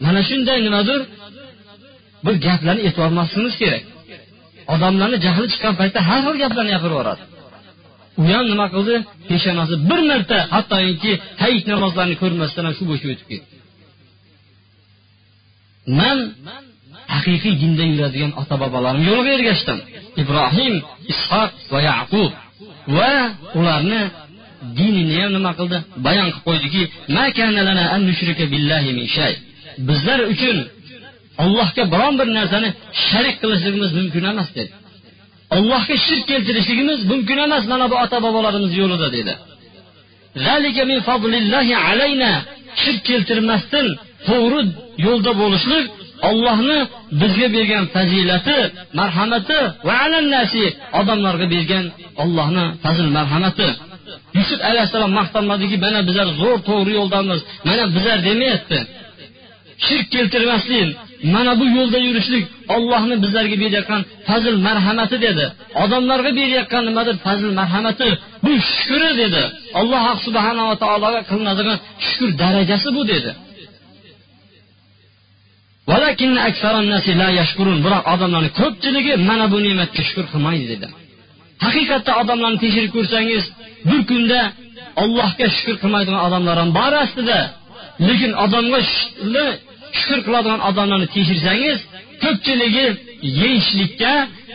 [0.06, 1.00] mana shunday nimadir
[2.26, 3.84] bir gaplarni e'tibormasligimiz kerak.
[4.74, 7.24] Odamlarni jahli chiqqan paytda har xil gaplarni gapirib yuboradi.
[8.22, 8.96] U ham nima qildi?
[9.30, 13.48] Peshonasi bir marta hattoki hayit namozlarini ko'rmasdan ham shu bo'yicha o'tib ketdi.
[16.00, 16.18] Man
[17.20, 19.78] haqiqiy dinda yuradigan ota bobolarim yo'liga ergashdim
[20.22, 20.74] ibrohim
[21.14, 22.32] ishoq va yaqub.
[22.98, 23.14] Va
[23.60, 24.02] ularni
[24.78, 25.78] dinini ham nima qildi?
[26.06, 26.82] Bayon qilib qo'ydiki
[29.90, 30.58] bizlar uchun
[31.44, 32.70] allohga biron bir narsani
[33.08, 34.72] sharik qilishligimiz mumkin emas dedi.
[35.56, 39.34] Allohga shirk keltirishligimiz mumkin emas mana bu ota bobolarimiz yo'lida dedi.
[42.82, 43.88] Shirk keltirmasdan
[44.28, 44.62] to'g'ri
[45.06, 45.86] yo'lda bo'lishlik
[46.30, 46.78] ollohni
[47.22, 48.58] bizga bergan fazilati
[49.00, 50.64] marhamati va alannasi
[51.00, 51.86] odamlarga bergan
[52.24, 53.70] ollohni fazil marhamati.
[54.38, 58.80] Yusuf alayhissalom maqtanmadiki mana bizlar zo'r to'g'ri yo'ldamiz mana bizlar demayapti.
[59.86, 60.88] Shirk keltirmaslik
[61.36, 62.44] mana bu yo'lda yurishlik
[62.76, 65.46] ollohni bizlarga berayotgan fazl marhamati dedi.
[65.84, 68.10] Odamlarga berayotgan nimadir fazl marhamati?
[68.46, 69.44] Bu shukri dedi.
[69.80, 71.78] Alloh subhanava taologa qilinadigan
[72.08, 73.32] shukur darajasi bu dedi.
[77.86, 80.88] Biroq odamlarni ko'pchiligi mana bu ne'matga shukur qilmaydi dedi.
[81.66, 83.44] Haqiqatda odamlarni tekshirib ko'rsangiz
[83.90, 84.40] bir kunda
[85.04, 87.40] allohga shukur qilmaydigan odamlar ham bor aslida.
[88.08, 88.80] Lekin odamga
[90.00, 91.80] shukur qiladigan odamlarni tekshirsangiz
[92.24, 92.88] ko'pchiligi
[93.42, 94.14] yeyishlikka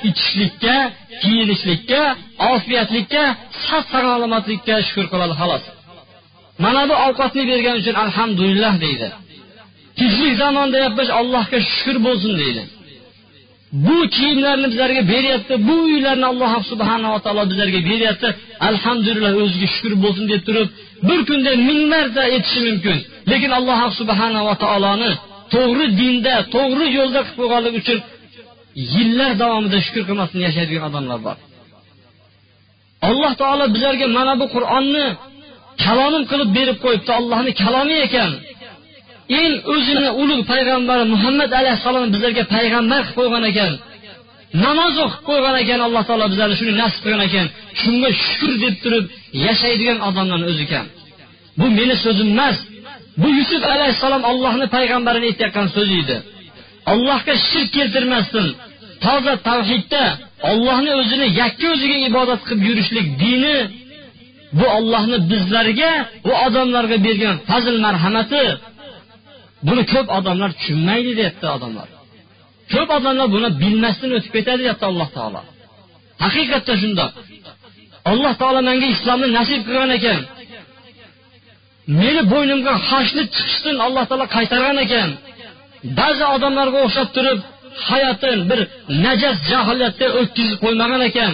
[0.08, 0.76] ichishlikka
[1.22, 2.00] kiyinishlikka
[2.52, 3.22] ofiyatlikka
[3.68, 5.64] sog' salomatlikka shukur qiladi xolos.
[6.64, 9.08] Mana bu ovqatni bergani uchun alhamdulillah deydi.
[9.98, 12.62] Tinchlik zamon deyapmiz allohga shukur bo'lsin deydi.
[13.86, 18.28] Bu kiyimlarni bizlarga beryapti bu uylarni alloh subhanava taolo bizlarga beryapti.
[18.70, 20.68] Alhamdulillah o'ziga shukur bo'lsin deb turib
[21.08, 22.96] bir kunda ming marta aytishi mumkin.
[23.30, 25.10] Lekin alloh subhanava taoloni
[25.54, 27.98] to'g'ri dinda to'g'ri yo'lda qilib qo'yganligi uchun
[28.94, 31.36] yillar davomida shukur qilmasdan yashaydigan odamlar bor.
[33.08, 35.06] Alloh taolo bizlarga mana bu qur'onni
[35.84, 37.10] kalomim qilib berib qo'yibdi.
[37.20, 38.30] Allohni kalomi ekan.
[39.40, 43.72] Eng o'zini ulug' payg'ambari muhammad alayhissalomni bizlarga payg'ambar qilib qo'ygan ekan
[44.64, 47.46] namoz o'qib qo'ygan ekan alloh taolo bizlarga shuni nasib qilgan ekan
[47.82, 49.04] shunga shukur deb turib
[49.46, 50.86] yashaydigan odamlarni o'zi ekan
[51.58, 52.56] bu meni so'zim emas
[53.22, 56.16] bu yusuf alayhissalom allohni payg'ambarini aytayotgan so'zi edi.
[56.92, 58.48] Allohga shirk keltirmasdan
[59.04, 60.04] toza tavhidda
[60.50, 63.56] ollohni o'zini yakka o'ziga ibodat qilib yurishlik dini
[64.58, 65.92] bu ollohni bizlarga
[66.26, 68.44] bu odamlarga bergan fazl marhamati
[69.66, 71.88] buni ko'p odamlar tushunmaydi deyapti odamlar.
[72.72, 75.40] Ko'p odamlar buni bilmasdan o'tib ketadi deyapti alloh taolo.
[76.24, 77.12] Haqiqatda shundoq
[78.10, 80.20] alloh taolo menga islomni nasib qilgan ekan.
[82.00, 85.08] Meni bo'ynimga hashni chiqishdan alloh taolo qaytargan ekan.
[85.98, 87.38] Ba'zi odamlarga o'xshab turib
[87.88, 88.60] hayotin bir
[89.04, 91.32] najas johiliyatda o'tkazib qo'ymagan ekan.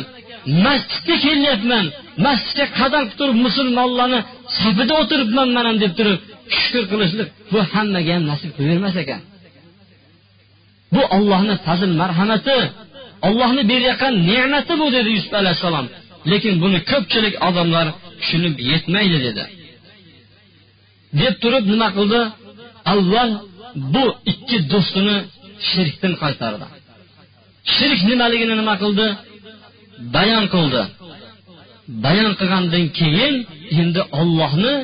[0.64, 1.84] Masjidga kelyapman.
[2.26, 4.20] Masjidga qadam qilib turib musulmonlarni
[4.60, 6.18] safida o'tiribman man ham deb turib
[6.58, 9.20] shukur qilishlik bu hammaga ham nasib qilavermas ekan.
[10.94, 12.58] Bu ollohni fazl marhamati
[13.28, 15.86] ollohni berayotgan ne'mati bu dedi yusuf alayhissalom.
[16.30, 17.86] Lekin buni ko'pchilik odamlar
[18.20, 19.44] tushunib yetmaydi dedi.
[21.20, 22.20] Deb turib nima qildi?
[22.92, 23.30] Avval
[23.94, 25.16] bu ikki do'stini
[25.70, 26.66] shirkdan qaytardi.
[27.74, 29.06] Shirk nimaligini nima qildi?
[30.14, 30.82] Bayon qildi.
[32.04, 33.34] Bayon qilgandan keyin
[33.80, 34.74] endi ollohni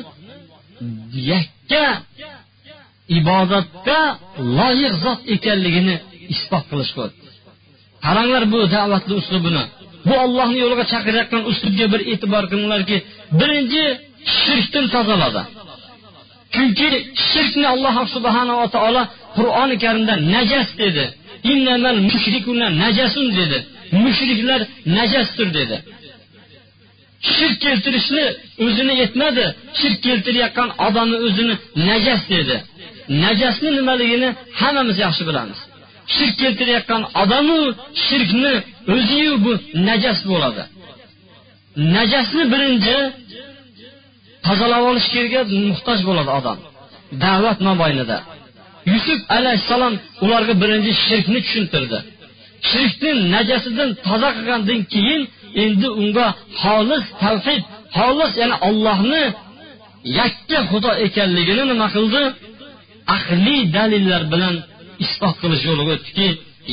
[1.31, 1.85] yakka
[3.17, 3.99] ibodatga
[4.57, 5.95] loyiq zot ekanligini
[6.33, 7.05] isbot qilishga
[8.05, 9.63] qaranglar bu da'vatni uslubini.
[10.07, 12.97] Bu ollohni yo'liga chaqirayotgan uslubga bir e'tibor qilinglarki
[13.39, 13.83] birinchi
[14.39, 15.41] shirkdan tozaladi
[16.53, 16.87] chunki
[17.29, 19.03] shirkni alloh subhanava taolo
[19.37, 21.05] qur'oni karimda najas dedi.
[22.83, 23.57] Najasun dedi.
[24.03, 24.61] Mushriklar
[24.97, 25.75] najasdir dedi.
[27.33, 28.25] Shirk keltirishni
[28.65, 29.45] o'zini yetmadi
[29.79, 31.55] shirk keltirayotgan odamni o'zini
[31.89, 32.57] najas dedi.
[33.23, 35.59] Najasni nimaligini hammamiz yaxshi bilamiz.
[36.15, 37.59] Shirk keltirayotgan odamu
[38.05, 38.53] shirkni
[38.95, 39.51] o'ziyu bu
[39.87, 40.63] najas bo'ladi.
[41.95, 42.97] Najasni birinchi
[44.45, 45.07] tozalab olish
[45.71, 46.57] muhtoj bo'ladi odam.
[47.23, 48.17] Da'vat mobaynida
[48.93, 51.97] yusuf alayhissalom ularga birinchi shirkni tushuntirdi.
[52.69, 55.21] Shirkni najasidan toza qilgandan keyin
[55.63, 56.27] endi unga
[56.61, 57.63] xolis tavhid
[57.97, 59.23] xolis ya'ni ollohni
[60.19, 62.23] yakka xudo ekanligini nima qildi?
[63.15, 64.55] Aqliy dalillar bilan
[65.03, 66.29] isbot qilish yo'liga o'tdiki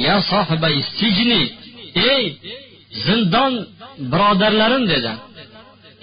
[0.07, 1.43] ya sohibai sijni
[2.13, 2.25] ey
[3.07, 3.53] zindon
[4.13, 5.13] birodarlarim dedi.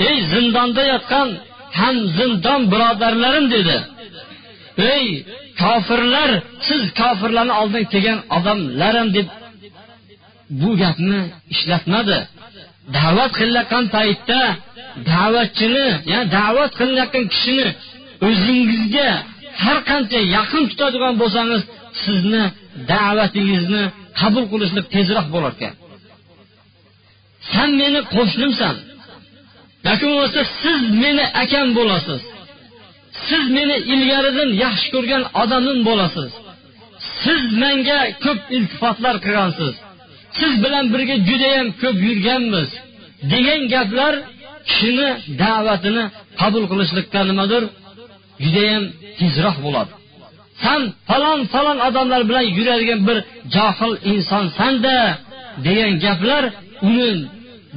[0.08, 1.30] Ey zindonda yotgan
[1.80, 3.78] ham zindon birodarlarim dedi.
[4.94, 5.06] Ey
[5.62, 6.32] kofirlar
[6.68, 9.28] siz kofirlarni oldiga kelgan odamlarim deb
[10.62, 11.20] bu gapni
[11.54, 12.20] ishlatmadi.
[12.98, 14.42] Da'vat qilayotgan paytda
[15.12, 17.68] da'vatchini ya'ni da'vat qilayotgan kishini
[18.28, 19.10] o'zingizga
[19.64, 21.62] har qancha yaqin tutadigan bo'lsangiz
[22.04, 22.44] sizni
[22.92, 23.84] da'vatingizni
[24.20, 25.74] qabul qilishlik tezroq bo'lar ekan.
[27.54, 28.76] San meni qo'shnimsan.
[29.88, 32.22] Yoki bo'lmasa siz meni akam bo'lasiz.
[33.28, 36.30] Siz meni ilgaridan yaxshi ko'rgan odamim bo'lasiz.
[37.22, 39.74] Siz menga ko'p iltifotlar qilgansiz.
[40.40, 42.70] Siz bilan birga judayam ko'p yurganmiz.
[43.32, 44.14] Degan gaplar
[44.68, 45.10] kishini
[45.42, 46.04] da'vatini
[46.42, 47.64] qabul qilishlikka nimadir
[48.44, 48.84] judayam
[49.20, 49.92] tezroq bo'ladi.
[50.64, 53.18] San falon falon odamlar bilan yuradigan bir
[53.56, 54.96] johil insonsanda
[55.68, 56.44] degan gaplar
[56.90, 57.12] uni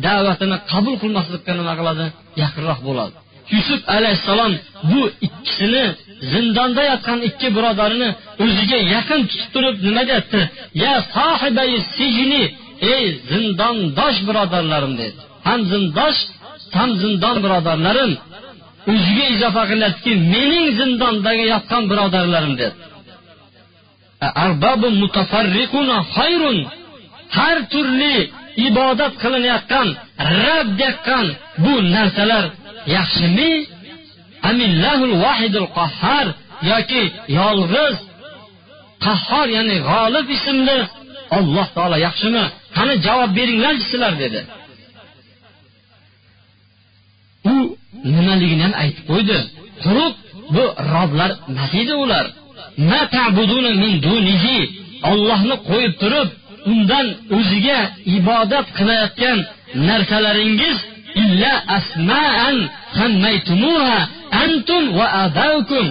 [0.06, 2.06] da'vatini qabul qilmaslikka nima qiladi?
[2.42, 3.16] Yaqinroq bo'ladi.
[3.52, 4.52] Yusuf alayhissalom
[4.90, 5.84] bu ikkisini
[6.32, 8.08] zindonda yotgan ikki birodarini
[8.44, 10.40] o'ziga yaqin tutib turib nima deyapti?
[10.84, 12.42] Ya sohibai sijni
[12.94, 15.18] ey zindondosh birodarlarim dedi.
[15.46, 16.20] Ham zindosh
[16.76, 18.12] ham zindon birodarlarim
[18.92, 22.74] o'ziga izofa qilyaptiki mening zindondagi yotgan birodarlarim dedi.
[27.36, 28.16] Har turli
[28.68, 29.88] ibodat qilinayotgan
[30.42, 31.26] rad deyotgan
[31.64, 32.44] bu narsalar
[32.96, 33.52] yaxshimi?
[34.50, 36.26] Amillahul vahidul qahhar
[36.72, 37.02] yoki
[37.40, 37.96] yolg'iz
[39.06, 40.78] qahhor ya'ni g'olib ismli
[41.36, 42.44] alloh taolo yaxshimi?
[42.76, 44.40] Qani javob beringlarchi sizlar dedi.
[47.52, 47.54] U
[48.14, 49.38] nimaligini ham aytib qo'ydi.
[49.84, 50.14] Quruq
[50.54, 52.26] bu roblar emas edi ular?
[55.10, 56.28] Ollohni qo'yib turib
[56.72, 57.80] undan o'ziga
[58.16, 59.38] ibodat qilayotgan
[59.88, 60.78] narsalaringiz
[61.22, 62.56] illa asma'an
[62.98, 63.98] sammaytumuha
[64.44, 65.86] antum va abaukum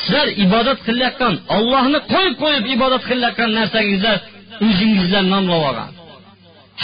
[0.00, 4.16] sizlar ibodat qilayotgan ollohni qo'yib qo'yib ibodat qilayotgan narsangizlar
[4.66, 5.90] o'zingizlar nomlab olgan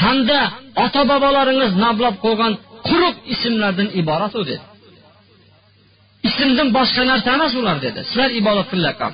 [0.03, 0.41] hamda
[0.85, 2.53] ota bobolaringiz nomlab qo'ygan
[2.89, 4.65] quruq ismlardan iborat u dedi
[6.29, 8.01] ismdan boshqa narsa emas ular dedi.
[8.09, 9.13] Sizlar ibodat qilayotgan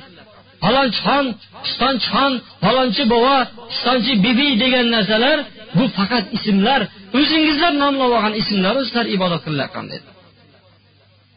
[0.63, 1.27] falonchixon
[1.65, 2.33] pistonchixon
[2.65, 3.37] falonchi bova
[3.71, 5.39] pistonchi bibi degan narsalar
[5.77, 6.81] bu faqat ismlar
[7.19, 10.09] o'zingizlar nomlab olgan ismlar sizlar ibodat qilayotgan dedi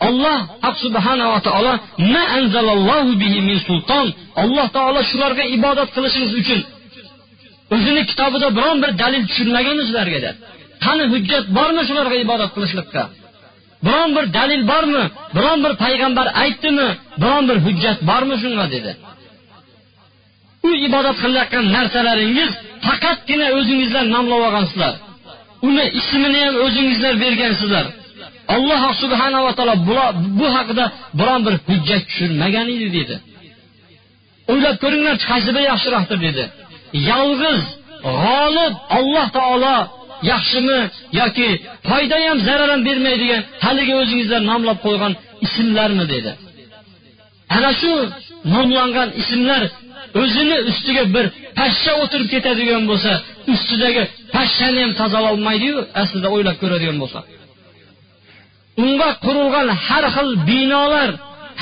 [0.07, 0.39] alloh
[0.83, 1.73] subhanava taolo
[2.13, 4.07] ma anzalallohu bihi min sulton
[4.43, 6.59] alloh taolo shularga ibodat qilishingiz uchun.
[7.75, 10.37] O'zini kitobida biron bir dalil tushirmagan o'zlariga dedi
[10.83, 13.03] qani hujjat bormi shularga ibodat qilishlikka?
[13.85, 15.03] Biron bir dalil bormi?
[15.35, 16.89] Biron bir payg'ambar aytdimi?
[17.21, 18.65] Biron bir hujjat bormi shunga?
[18.75, 18.91] dedi.
[20.67, 22.51] U ibodat qilayotgan narsalaringiz
[22.85, 24.93] faqatgina o'zingizlar nomlab olgansizlar.
[25.67, 27.85] Uni ismini ham o'zingizlar bergansizlar.
[28.55, 29.75] Alloh subhanava taolo
[30.39, 30.85] bu haqida
[31.19, 33.15] biron bir hujjat tushirmagan edi dedi.
[34.51, 36.43] O'ylab ko'ringlar qaysi biri yaxshiroqdir dedi.
[37.11, 37.61] Yolg'iz
[38.23, 39.77] g'olib alloh taolo
[40.31, 40.79] yaxshimi
[41.19, 41.49] yoki
[41.89, 45.13] foyda ham zarar ham bermaydigan haligi o'zingizlar nomlab qo'ygan
[45.45, 46.31] ismlarmi dedi.
[47.55, 47.93] Ana shu
[48.53, 49.61] nomlangan ismlar
[50.21, 51.25] o'zini ustiga bir
[51.59, 53.11] pashsha o'tirib ketadigan bo'lsa
[53.53, 54.03] ustidagi
[54.35, 57.19] pashshani ham tozalolmaydiyu aslida o'ylab ko'radigan bo'lsa.
[58.83, 61.09] Unga qurilgan har xil binolar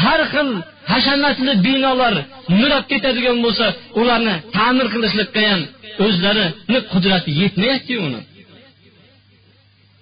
[0.04, 0.50] har xil
[0.92, 2.14] hashamatli binolar
[2.60, 3.66] nurab ketadigan bo'lsa
[4.00, 5.62] ularni ta'mir qilishlikka ham
[6.06, 8.22] o'zlarini qudrati yetmayapti uni.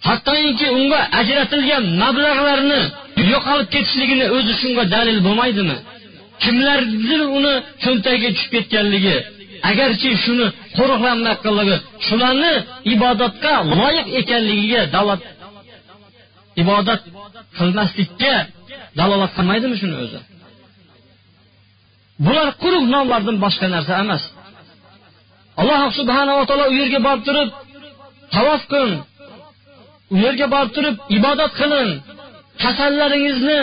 [0.08, 2.82] Hattoki unga ajratilgan mablag'larni
[3.34, 5.78] yo'qolib ketishligini o'zi shunga dalil bo'lmaydimi?
[6.44, 9.16] Kimlardir uni cho'ntagiga tushib ketganligi?
[9.70, 12.54] Agarchi shuni qo'riqlanmaganligi shularni
[12.94, 15.22] ibodatga loyiq ekanligiga dalolat
[16.62, 17.02] ibodat
[17.58, 18.34] qilmaslikka
[19.00, 20.20] dalolat qilmaydimi shuni o'zi?
[22.26, 24.24] Bular quruq nomlardan boshqa narsa emas.
[25.62, 27.50] Alloh subhanava taolo u yerga borib turib
[28.36, 28.92] tavof qil
[30.14, 31.92] u yerga borib turib ibodat qiling
[32.64, 33.60] kasallaringizni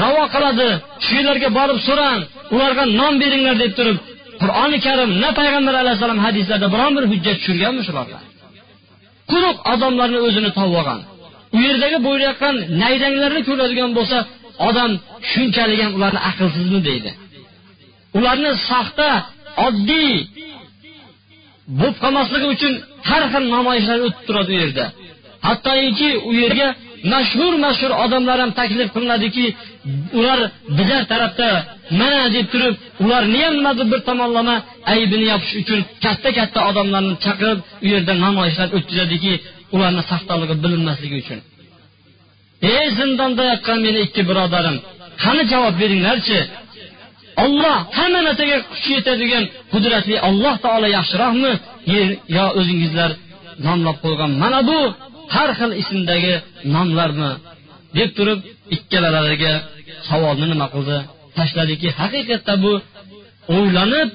[0.00, 0.68] ravo qiladi.
[1.04, 2.20] Shu yerlarga borib so'rang
[2.54, 3.98] ularga non beringlar deb turib
[4.42, 8.18] qur'oni karim na payg'ambar alayhissalom hadislarda biron bir hujjat tushirganmi shularga?
[9.30, 11.00] Quruq odamlarni o'zini topib olgan
[11.56, 14.18] u yerdagi bo'layotgan nayranglarni ko'radigan bo'lsa
[14.68, 14.90] odam
[15.30, 17.10] shunchalik ham ularni aqlsizmi deydi.
[18.18, 19.08] Ularni soxta
[19.66, 20.12] oddiy
[21.78, 22.72] bo'lib qolmasligi uchun
[23.08, 24.86] har xil namoyishlar o'tib turadi u yerda.
[25.46, 26.68] Hattoki u yerga
[27.12, 29.46] mashhur mashhur odamlar ham taklif qilinadiki
[30.18, 30.40] ular
[30.78, 31.48] bizar tarafda
[32.00, 34.56] mana deb turib ularni ham nimadir bir tomonlama
[34.92, 39.32] aybini yopish uchun katta katta odamlarni chaqirib u yerda namoyishlar o'tkazadiki
[39.74, 41.40] ularni saxtaligi bilinmasligi uchun.
[42.74, 44.76] Ey zindonda yotgan meni ikki birodarim
[45.22, 46.38] qani javob beringlarchi?
[47.44, 51.52] Olloh hamma narsaga kuchi yetadigan qudratli alloh taolo yaxshiroqmi?
[52.36, 53.10] Yo o'zingizlar
[53.66, 54.78] nomlab qo'ygan mana bu
[55.34, 56.34] har xil ismdagi
[56.74, 57.30] nomlarni
[57.96, 58.40] deb turib
[58.76, 59.52] ikkalalariga
[60.08, 60.98] savolni nima qildi?
[61.38, 62.72] Tashladiki haqiqatda bu
[63.56, 64.08] o'ylanib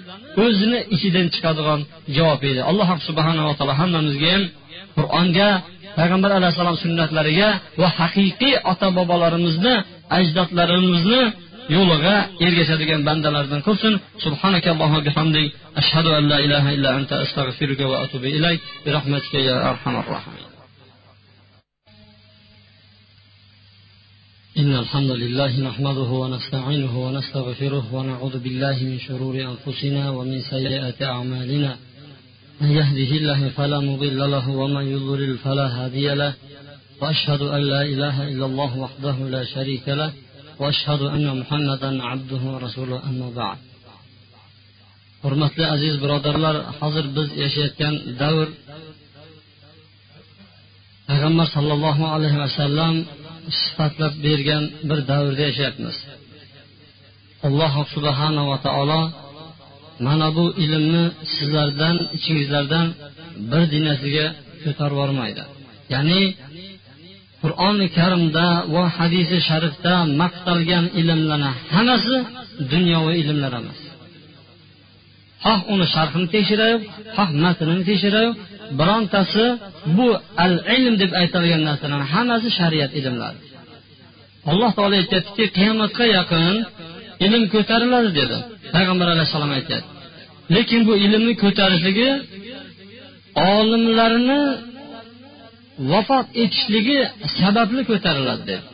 [0.43, 1.79] o'zini ichidan chiqadigan
[2.15, 2.61] javob edi.
[2.69, 4.43] Alloh subhanava taolo hammamizga ham
[4.97, 5.49] qur'onga
[5.97, 7.49] payg'ambar alayhissalom sunnatlariga
[7.81, 9.75] va haqiqiy ota bobolarimizni
[10.17, 11.21] ajdodlarimizni
[11.75, 13.93] yo'liga ergashadigan bandalardan qilsin
[14.25, 15.47] subhanaka allohu bihamdik.
[15.81, 18.59] Ashhadu an la ilaha illa anta astag'firuka va atubu ilayk.
[18.83, 20.52] Bi rahmatika ya arhamar rohimin
[24.57, 31.77] إن الحمد لله نحمده ونستعينه ونستغفره ونعوذ بالله من شرور أنفسنا ومن سيئات أعمالنا.
[32.61, 36.33] من يهده الله فلا مضل له ومن يضلل فلا هادي له.
[37.01, 40.11] وأشهد أن لا إله إلا الله وحده لا شريك له.
[40.59, 43.57] وأشهد أن محمدا عبده ورسوله أما بعد.
[45.23, 48.47] Hurmatli aziz birodarlar hozir biz yashayotgan davr
[51.07, 52.95] payg'ambar sollallohu alayhi vasallam
[53.61, 55.95] sifatlab bergan bir davrda yashayapmiz.
[57.47, 59.01] Alloh subhanava taolo
[60.05, 61.03] mana bu ilmni
[61.35, 62.87] sizlardan ichingizlardan
[63.51, 64.25] bir dinasiga
[64.63, 65.43] ko'tarib yubormaydi
[65.93, 66.21] ya'ni
[67.41, 68.45] qur'oni karimda
[68.75, 72.15] va hadisi sharifda maqtalgan ilmlarni hammasi
[72.73, 73.79] dunyoviy ilmlar emas.
[75.45, 76.77] Xoh uni sharhini tekshirayu
[77.15, 78.31] xoh matnini tekshirayu
[78.79, 79.45] birontasi
[79.97, 80.07] bu
[80.45, 83.39] al ilm deb aytilgan narsalarni hammasi shariat ilmlari.
[84.51, 86.55] Alloh taolo aytyaptiki qiyomatga yaqin
[87.25, 88.37] ilm ko'tariladi dedi.
[88.75, 89.89] Payg'ambar alayhissalom aytyapti.
[90.55, 92.09] Lekin bu ilmni ko'tarishligi
[93.53, 94.41] olimlarni
[95.91, 96.99] vafot etishligi
[97.39, 98.65] sababli ko'tariladi dedi.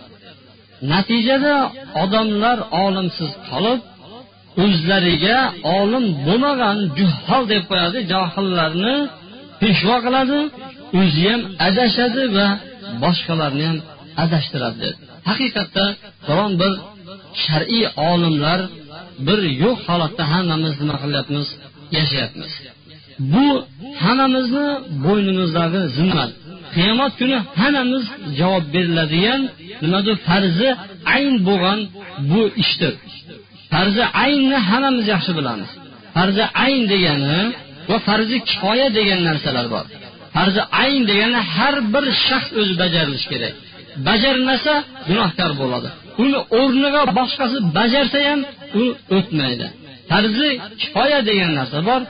[0.92, 1.56] Natijada
[2.04, 3.80] odamlar olimsiz qolib
[4.64, 5.38] o'zlariga
[5.78, 8.96] olim bo'lmagan juhol deb qo'yadi johillarni
[9.62, 10.40] peshvo qiladi
[11.00, 12.48] o'zi ham adashadi va
[13.04, 13.78] boshqalarni ham
[14.24, 14.78] adashtiradi.
[14.84, 14.98] Dedi
[15.30, 15.86] haqiqatda
[16.28, 16.74] biron bir
[17.46, 18.60] shar'iy olimlar
[19.28, 21.48] bir yo'q holatda hammamiz nima qilyapmiz?
[21.98, 22.52] Yashayapmiz.
[23.34, 23.48] Bu
[24.04, 24.68] hammamizni
[25.06, 26.32] bo'ynimizdagi zimmat.
[26.76, 28.04] Qiyomat kuni hammamiz
[28.40, 29.42] javob beriladigan
[29.84, 30.70] nimadir farzi
[31.16, 31.80] ayn bo'lgan
[32.32, 32.94] bu ishdir.
[33.74, 35.70] Farzi aynni hammamiz yaxshi bilamiz.
[36.16, 37.40] Farzi ayn degani
[37.90, 39.86] va farzi kifoya degan narsalar bor.
[40.36, 43.54] Farzi ayn degani har bir shaxs o'zi bajarilishi kerak.
[44.08, 44.74] Bajarmasa
[45.08, 45.90] gunohkor bo'ladi.
[46.24, 48.40] Uni o'rniga boshqasi bajarsa ham
[48.82, 48.84] u
[49.18, 49.68] o'tmaydi.
[50.12, 50.50] Farzi
[50.82, 52.02] kifoya degan narsa bor.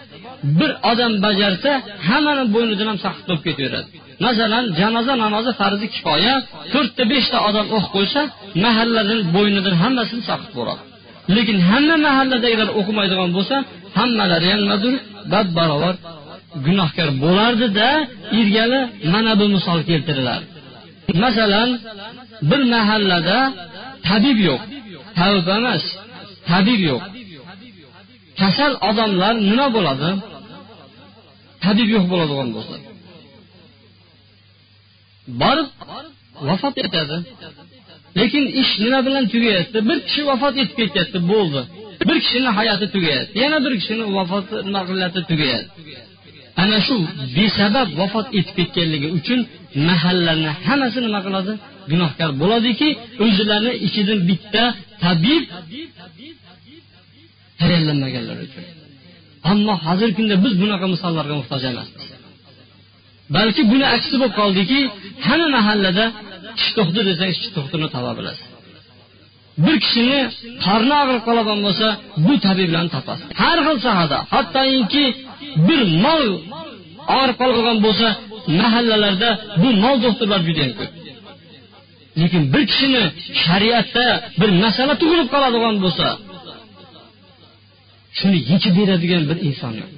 [0.60, 1.72] Bir odam bajarsa
[2.08, 3.88] hammani bo'ynidan ham saqit bo'lib ketaveradi.
[4.26, 6.36] Masalan janoza namozi farzi kifoya
[6.74, 8.22] to'rtta beshta odam o'qib qo'ysa
[8.66, 10.82] mahalladan bo'ynidan hammasini saqit bo'ladi
[11.36, 13.56] lekin hamma mahalladagilar o'qimaydigan bo'lsa
[14.00, 14.94] hammalari ham nimadir
[15.32, 15.96] bab barobar
[16.66, 17.90] gunohkor bo'lardida
[18.40, 18.82] ilgari
[19.14, 20.46] mana bu misol keltiriladi
[21.24, 21.70] masalan
[22.50, 23.38] bir mahallada
[24.08, 24.62] tabib yo'q
[25.20, 25.84] tabib emas
[26.50, 27.02] tabib yo'q.
[28.42, 30.10] Kasal odamlar nima bo'ladi?
[31.64, 32.76] Tabib yo'q bo'ladigan bo'lsa.
[35.42, 35.70] Borib
[36.48, 37.18] vafot etadi.
[38.20, 39.78] Lekin ish nima bilan tugayapti?
[39.90, 41.62] Bir kishi vafot etib ketyapti bo'ldi.
[42.08, 45.68] Bir kishini hayoti tugayapti yana bir kishini vafoti nima qilyapti tugayadi.
[46.64, 46.96] Ana shu
[47.38, 49.40] besabab vafot etib ketganligi uchun
[49.90, 51.54] mahallalarni hammasi nima qiladi?
[51.92, 52.90] Gunohkor bo'ladiki
[53.26, 54.64] o'zilarini ichidan bitta
[55.04, 55.44] tabib
[57.60, 58.64] tayyorlanmaganlar uchun.
[59.52, 62.06] Ammo hozirgi kunda biz bunaqa misollarga muhtoj emasmiz
[63.36, 64.80] balki buni aksi bo'lib qoldiki
[65.28, 66.06] hamma mahallada
[66.60, 68.49] ish to'xti desang ish to'xtini topa bilasiz.
[69.66, 70.20] Bir kishini
[70.66, 71.88] qorni og'rib qoladigan bo'lsa
[72.26, 75.06] bu tabiblarni topasiz har xil sohada hattoki
[75.68, 76.26] bir mol
[77.18, 78.08] og'rib qolgan bo'lsa
[78.62, 79.30] mahallalarda
[79.62, 80.92] bu mol doktorlar judayam ko'p.
[82.20, 83.04] Lekin bir kishini
[83.44, 84.06] shariatda
[84.42, 86.08] bir masala tug'ilib qoladigan bo'lsa
[88.18, 89.92] shuni yechib beradigan bir inson yo'q.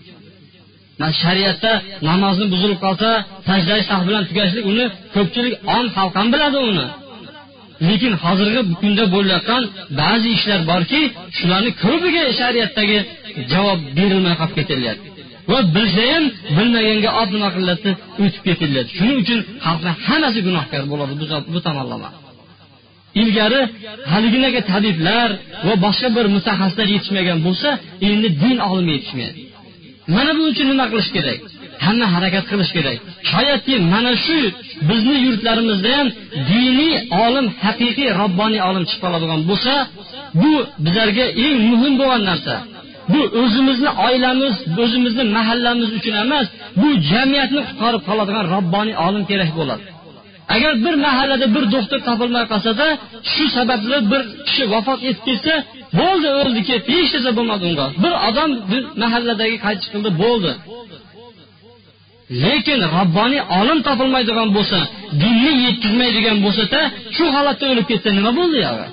[0.99, 1.72] Mana shariatda
[2.09, 3.09] namozni buzilib qolsa
[3.49, 4.86] tajdai sah bilan tugashlik uni
[5.16, 6.86] ko'pchilik om xalq ham biladi uni.
[7.88, 9.63] Lekin hozirgi kunda bo'layotgan
[10.01, 11.01] ba'zi ishlar borki
[11.38, 12.97] shularni ko'piga shariatdagi
[13.51, 15.07] javob berilmay qolib ketilyapti.
[15.51, 16.23] Va bilsa ham
[16.57, 17.91] bilmaganga olib nima qilyapti
[18.23, 18.91] o'tib ketilyapti.
[18.99, 21.13] Shuning uchun xalqni hammasi gunohkor bo'ladi
[21.53, 22.09] bu tomonlama.
[23.21, 23.61] Ilgari
[24.11, 25.29] haliginaga tabiblar
[25.67, 27.69] va boshqa bir mutaxassislar yetishmagan bo'lsa
[28.09, 29.39] endi din olimi yetishmaydi.
[30.15, 31.39] Mana bu uchun nima qilish kerak?
[31.86, 32.97] Hamma harakat qilish kerak.
[33.32, 34.39] Shoyatki mana shu
[34.89, 36.07] bizni yurtlarimizda ham
[36.51, 39.73] diniy olim haqiqiy robboniy olim chiqib qoladigan bo'lsa
[40.41, 40.53] bu
[40.86, 42.55] bizlarga eng muhim bo'lgan narsa.
[43.13, 46.47] Bu o'zimizni oilamiz o'zimizni mahallamiz uchun emas
[46.82, 49.84] bu jamiyatni qutqarib qoladigan robboniy olim kerak bo'ladi.
[50.55, 52.88] Agar bir mahallada bir doktor topilmay qolsada
[53.34, 55.53] shu sababli bir kishi vafot etib ketsa
[55.99, 57.88] bo'ldi o'ldi ketdi hech narsa bo'lmadi unga.
[58.03, 60.51] Bir odam bir mahalladagi qaytish qildi bo'ldi.
[62.43, 64.79] Lekin robboniy olim topilmaydigan bo'lsa
[65.21, 66.79] dinni yetkazmaydigan bo'lsada
[67.15, 68.88] shu holatda o'lib ketsa nima bo'ldi yog'i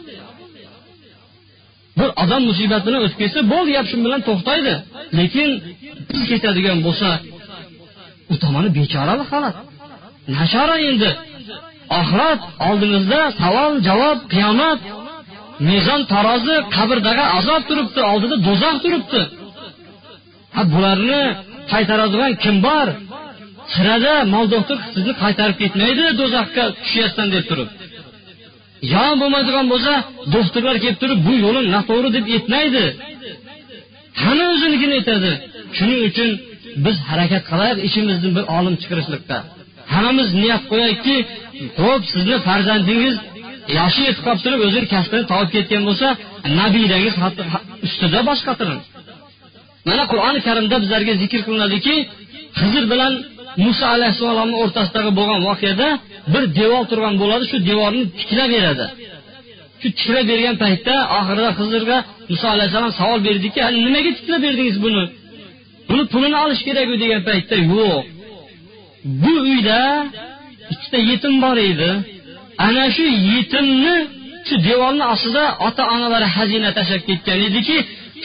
[1.99, 4.75] bir odam musibatini o'tib ketsa bo'ldi gap shu bilan to'xtaydi.
[5.19, 5.49] Lekin
[6.31, 7.09] ketadigan bo'lsa
[8.33, 9.57] u tomoni bechoralik holat.
[10.37, 11.11] Nachora endi.
[12.01, 14.81] Oxirat oldimizda savol javob qiyomat.
[15.69, 19.21] Mezon tarozi qabrdagi azob turibdi oldida do'zax turibdi.
[20.55, 21.23] Ha bularni
[21.73, 22.87] qaytaradigan kim bor?
[23.75, 24.47] Sirada mol
[24.95, 27.69] sizni qaytarib ketmaydi do'zaxga tushyapsan deb turib.
[28.95, 29.93] Yo bo'lmaydigan bo'lsa
[30.35, 32.85] do'xtirlar kelib turib bu yo'lim noto'g'ri deb aytmaydi.
[34.19, 35.33] Tani o'zinikini aytadi.
[35.77, 36.29] Shuning uchun
[36.85, 39.37] biz harakat qilaylik ichimizdan bir olim chiqarishlikda.
[39.93, 41.17] Hammamiz niyat qo'yaylikki
[41.83, 43.17] ho'p sizni farzandingiz
[43.79, 46.09] yoshi yetib qolib turib o'zini kasbini topib ketgan bo'lsa
[46.61, 47.15] nabiydangiz
[47.87, 48.81] ustida bosh qotiring
[49.89, 51.95] mana qur'oni karimda bizlarga zikr qilinadiki
[52.61, 53.13] hizr bilan
[53.65, 55.89] muso alayhissalomni o'rtasidagi bo'lgan voqeada
[56.33, 58.87] bir devor turgan bo'ladi shu devorni tiklab beradi
[59.81, 61.99] shu tiklab bergan paytda oxirida hizrga
[62.31, 65.05] muso alayhissalom savol berdiki nimaga tiklab berdingiz buni?
[65.89, 67.99] Buni pulini olish kerakku degan paytda yo'q.
[69.23, 69.81] Bu uyda
[70.73, 71.91] ikkita yetim bor edi.
[72.67, 73.97] Ana shu yetimni
[74.49, 77.77] shu devorni ostida ota onalari xazina tashlab ketgan ediki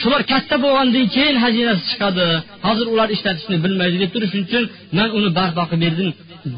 [0.02, 2.26] shular katta bo'lgandan keyin xazinasi chiqadi.
[2.66, 4.64] Hozir ular ishlatishni bilmaydi deb turib shuning uchun
[4.98, 6.10] man uni barpo qilib berdim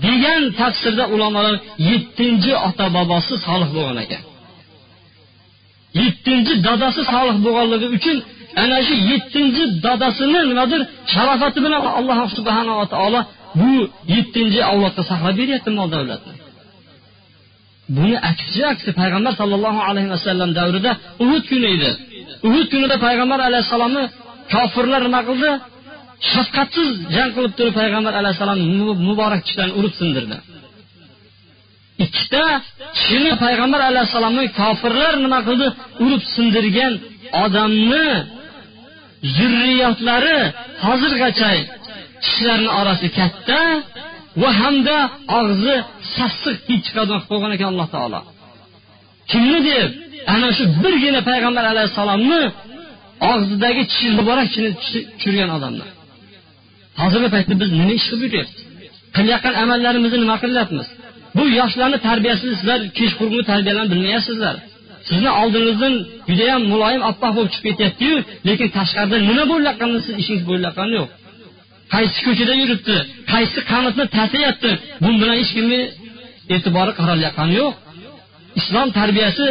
[0.06, 1.54] degan tafsirda ulamolar
[1.90, 4.22] yettinchi ota bobosi solih bo'lgan ekan.
[6.00, 8.16] Yettinchi dadasi solih bo'lganligi uchun
[8.62, 10.80] ana shu yettinchi dadasini nimadir
[11.12, 13.20] sharofati bilan alloh subhanava taolo
[13.60, 13.72] bu
[14.14, 16.34] yettinchi avlodga saqlab beryapti mol davlatni.
[17.96, 20.92] Buni aksi aksi payg'ambar sollallohu alayhi vasallam davrida
[21.24, 21.90] uhud kuni edi.
[22.48, 24.02] Uhud kunida payg'ambar alayhissalomni
[24.54, 25.50] kofirlar nima qildi?
[26.32, 28.64] Shafqatsiz jang qilib turib payg'ambar alayhissalomni
[29.08, 30.36] muborak tishlarini urib sindirdi.
[32.04, 32.44] Ikkita
[32.96, 35.66] kishini payg'ambar alayhissalomni kofirlar nima qildi?
[36.04, 36.92] Urib sindirgan
[37.44, 38.06] odamni
[39.36, 40.38] zurriyotlari
[40.86, 41.50] hozirgacha
[42.24, 43.60] kishilarni orasi katta
[44.42, 44.98] va hamda
[45.40, 45.74] og'zi
[46.16, 48.20] sassiq hid chiqadigan qilib qo'ygan ekan alloh taolo.
[49.30, 49.88] Kimni deb
[50.34, 52.42] ana shu birgina payg'ambar alayhissalomni
[53.32, 55.88] og'zidagi tishi muborakchini tushirgan odamlar.
[57.02, 58.62] Hozirgi paytda biz nima ish qilib yuryapmiz?
[59.16, 60.86] Qilayotgan amallarimizni nima qilyapmiz
[61.36, 64.56] bu yoshlarni tarbiyasini sizlar kechqurungi tarbiyalarni bilmayapsizlar
[65.08, 65.94] sizni oldingizdan
[66.28, 68.16] judayam muloyim oppoq bo'lib chiqib ketyaptiyu
[68.48, 71.10] lekin tashqarida nima bo'layotganini siz ishingiz bo'layotgani yo'q.
[71.94, 72.96] Qaysi ko'chada yuribdi
[73.32, 74.70] qaysi qamitni tatiyapti
[75.02, 75.80] bu bilan hech kimni
[76.54, 77.74] e'tibori qaralayotgani yo'q.
[78.60, 79.46] Islom tarbiyasi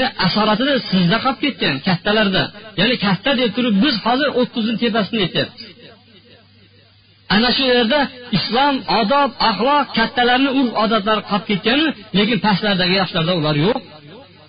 [0.00, 2.42] e, asoratini sizda qolib ketgan kattalarda.
[2.80, 5.62] Ya'ni katta deb turib biz hozir o'ttizni tepasini aytyapmiz.
[7.34, 8.00] Ana shu yerda
[8.36, 11.86] islom odob axloq kattalarni urf odatlari qolib ketgani
[12.18, 13.78] lekin pastlardagi yoshlarda ular yo'q.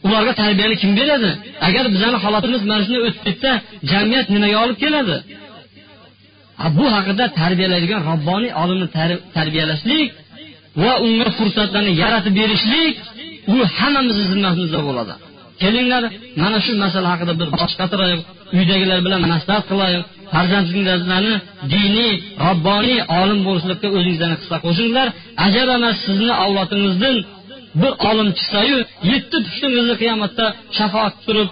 [0.08, 1.32] Ularga tarbiyani kim beradi?
[1.68, 3.52] Agar bizani holatimiz mana shunday o'tib ketsa
[3.92, 5.18] jamiyat nimaga olib keladi?
[6.78, 8.88] Bu haqida tarbiyalaydigan robboniy olimni
[9.38, 10.08] tarbiyalashlik
[10.84, 12.96] va unga fursatlarni yaratib berishlik
[13.50, 15.14] bu hammamizni zimmasimizda bo'ladi.
[15.62, 16.04] Kelinglar
[16.44, 18.22] mana shu masala haqida bir bosh qotiraylik
[18.58, 21.34] uydagilar bilan maslahat qilaylik farzandinglarni
[21.74, 22.14] diniy
[22.46, 25.08] robboniy olim bo'lishlikka o'zingizlarni hissa qo'shinglar.
[25.46, 27.18] Ajab emas sizni avlodingizdan
[27.82, 28.78] bir olim chiqsayu
[29.12, 30.46] yetti pushtingizni qiyomatda
[30.78, 31.50] shafoat turib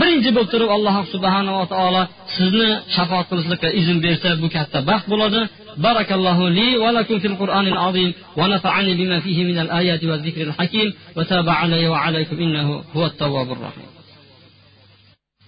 [0.00, 2.02] birinchi bo'lib turib alloh subhanava taolo
[2.36, 5.40] sizni shafoat qilishlikka izn bersa bu katta baxt bo'ladi.
[5.76, 11.48] بارك الله لي ولكم في القرآن العظيم ونفعني بما فيه من الآيات والذكر الحكيم وتاب
[11.48, 13.86] علي وعليكم إنه هو التواب الرحيم.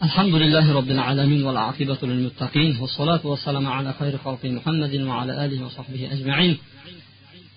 [0.02, 6.08] الحمد لله رب العالمين والعاقبة للمتقين والصلاة والسلام على خير خلق محمد وعلى آله وصحبه
[6.12, 6.58] أجمعين.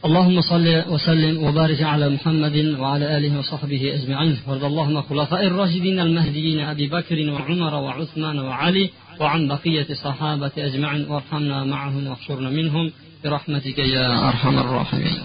[0.06, 4.38] اللهم صل وسلم وبارك على محمد وعلى آله وصحبه أجمعين.
[4.48, 8.90] وارض اللهم خلفاء الراشدين المهديين أبي بكر وعمر وعثمان وعلي
[9.20, 11.12] وعن بقية الصحابة أجمعين.
[11.12, 12.92] وارحمنا معهم واحشرنا منهم.
[13.24, 15.22] برحمتك يا أرحم الراحمين.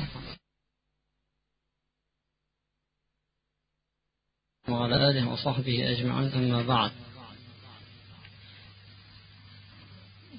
[4.69, 6.31] وعلى آله وصحبه أجمعين.
[6.33, 6.91] أما بعد.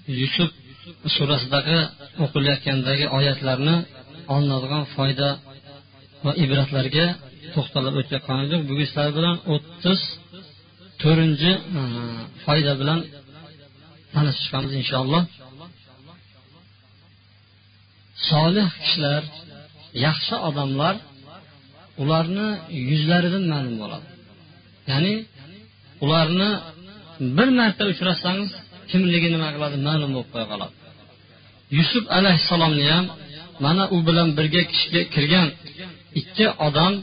[0.07, 0.51] Yusuf
[1.17, 1.79] surasidagi
[2.23, 3.75] o'qilayotgandagi oyatlarni
[4.33, 5.29] olinadigan foyda
[6.25, 7.05] va ibratlarga
[7.53, 9.99] to'xtalib o'tayotgan edik bugun sizlar bilan o'ttiz
[11.01, 11.81] to'rtinchi e,
[12.45, 12.99] foyda bilan
[14.13, 15.23] tanishishamiz inshaalloh.
[18.29, 19.23] Solih kishilar
[20.05, 20.95] yaxshi odamlar
[22.01, 22.47] ularni
[22.89, 24.07] yuzlaridan ma'lum bo'ladi.
[24.91, 25.13] Ya'ni
[26.03, 26.49] ularni
[27.37, 28.51] bir marta uchratsangiz
[28.89, 29.75] kimligi nima qiladi?
[29.87, 30.73] Ma'lum bo'lib qo'ya qoladi.
[31.77, 33.05] Yusuf alayhissalomni ham
[33.65, 35.47] mana u bilan birga kishiga kirgan
[36.19, 36.93] ikki odam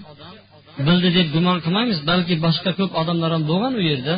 [0.87, 4.15] bildi deb gumon qilmaymiz balki boshqa ko'p odamlar ham bo'lgan u yerda.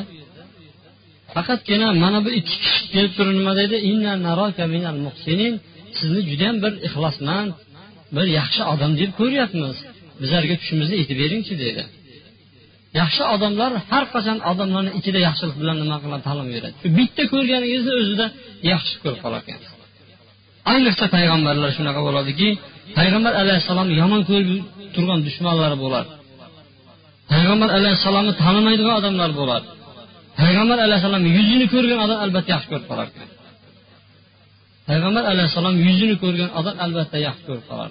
[1.34, 3.76] Faqatgina mana bu ikki kishi kelib turib nima deydi?
[5.98, 7.50] Sizni judayam bir ixlosmand
[8.16, 9.76] bir yaxshi odam deb ko'ryapmiz.
[10.22, 11.82] Bizlarga tushimizni aytib beringchi dedi
[13.00, 16.76] yaxshi odamlar har qachon odamlarni ichida yaxshilik bilan nima qiladi ta'lim beradi.
[16.98, 18.26] Bitta ko'rganingizni o'zida
[18.72, 19.69] yaxshi ko'rib qolar ekansiz
[20.72, 22.48] ayniqsa payg'ambarlar shunaqa bo'ladiki
[22.98, 24.50] payg'ambar alayhissalom yomon ko'rib
[24.94, 26.04] turgan dushmanlari bo'lar.
[27.32, 29.62] Payg'ambar alayhissalomni tanimaydigan odamlar bo'lar.
[30.40, 33.08] Payg'ambar alayhissalom yuzini ko'rgan odam albatta yaxshi ko'rib qolar.
[34.88, 37.90] Payg'ambar alayhissalom yuzini ko'rgan odam albatta yaxshi ko'rib qolar.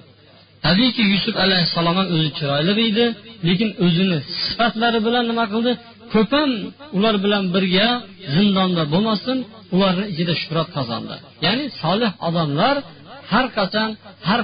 [0.65, 3.05] Tabiiyki yusuf alayhissalom ham o'zi chiroyli edi
[3.47, 5.72] lekin o'zini sifatlari bilan nima qildi?
[6.14, 6.49] Ko'pam
[6.97, 7.88] ular bilan birga
[8.36, 9.38] zindonda bo'lmasin
[9.76, 12.76] ularni ichida shuhrat qozondi ya'ni solih odamlar
[13.32, 13.89] har qachon
[14.28, 14.41] har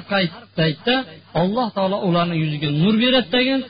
[0.57, 0.95] paytda
[1.41, 3.61] alloh taolo ularni yuziga nur beradi degan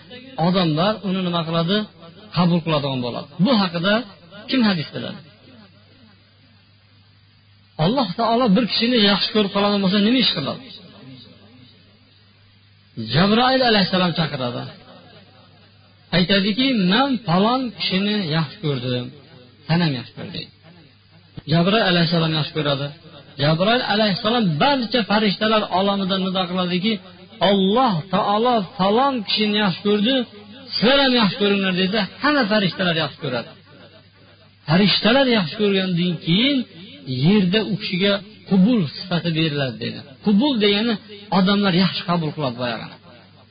[0.48, 1.78] odamlar uni nima qiladi?
[2.36, 3.28] Qabul qiladigan bo'ladi.
[3.46, 3.94] Bu haqida
[4.50, 5.20] kim hadis biladi?
[7.86, 10.64] Alloh taolo bir kishini yaxshi ko'rib qoladigan bo'lsa nima ish qiladi?
[13.14, 14.64] Jabroil alayhissalom chaqiradi.
[16.18, 19.06] Aytadiki man falon kishini yaxshi ko'rdim
[19.68, 20.56] san ham yaxshi ko'r deydi
[21.54, 22.88] jabroil alayhissalom yaxshi ko'radi.
[23.44, 26.94] Jabroil alayhissalom barcha farishtalar olamidan nido qiladiki
[27.50, 30.16] olloh taolo falon kishini yaxshi ko'rdi
[30.76, 33.50] sizlar ham yaxshi ko'ringlar desa hamma farishtalar yaxshi ko'radi.
[34.70, 36.58] Farishtalar yaxshi ko'rgandan keyin
[37.26, 38.14] yerda u kishiga
[38.50, 40.00] qubul sifati beriladi dedi.
[40.26, 40.94] Qubul degani
[41.38, 42.95] odamlar yaxshi qabul qiladi boyagini.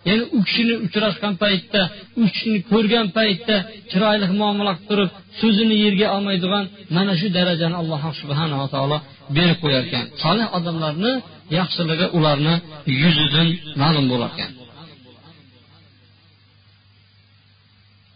[0.08, 1.80] Ya'ni u kishini uchrashgan paytda
[2.20, 3.56] u kishini ko'rgan paytda
[3.90, 6.64] chiroyli muomala qilib turib so'zini yerga olmaydigan
[6.96, 8.96] mana shu darajani alloh subhanava taolo
[9.36, 11.12] berib qo'yar ekan solih odamlarni
[11.58, 12.54] yaxshiligi ularni
[13.02, 13.48] yuzidan
[13.82, 14.50] ma'lum bo'lar ekan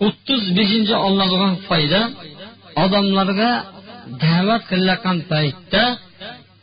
[0.06, 2.00] o'ttiz beshinchi olinadigan foyda
[2.84, 3.52] odamlarga
[4.24, 5.82] da'vat qilayotgan paytda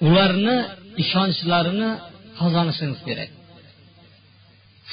[0.07, 0.57] ularni
[1.03, 1.89] ishonchlarini
[2.39, 3.30] qozonishingiz kerak.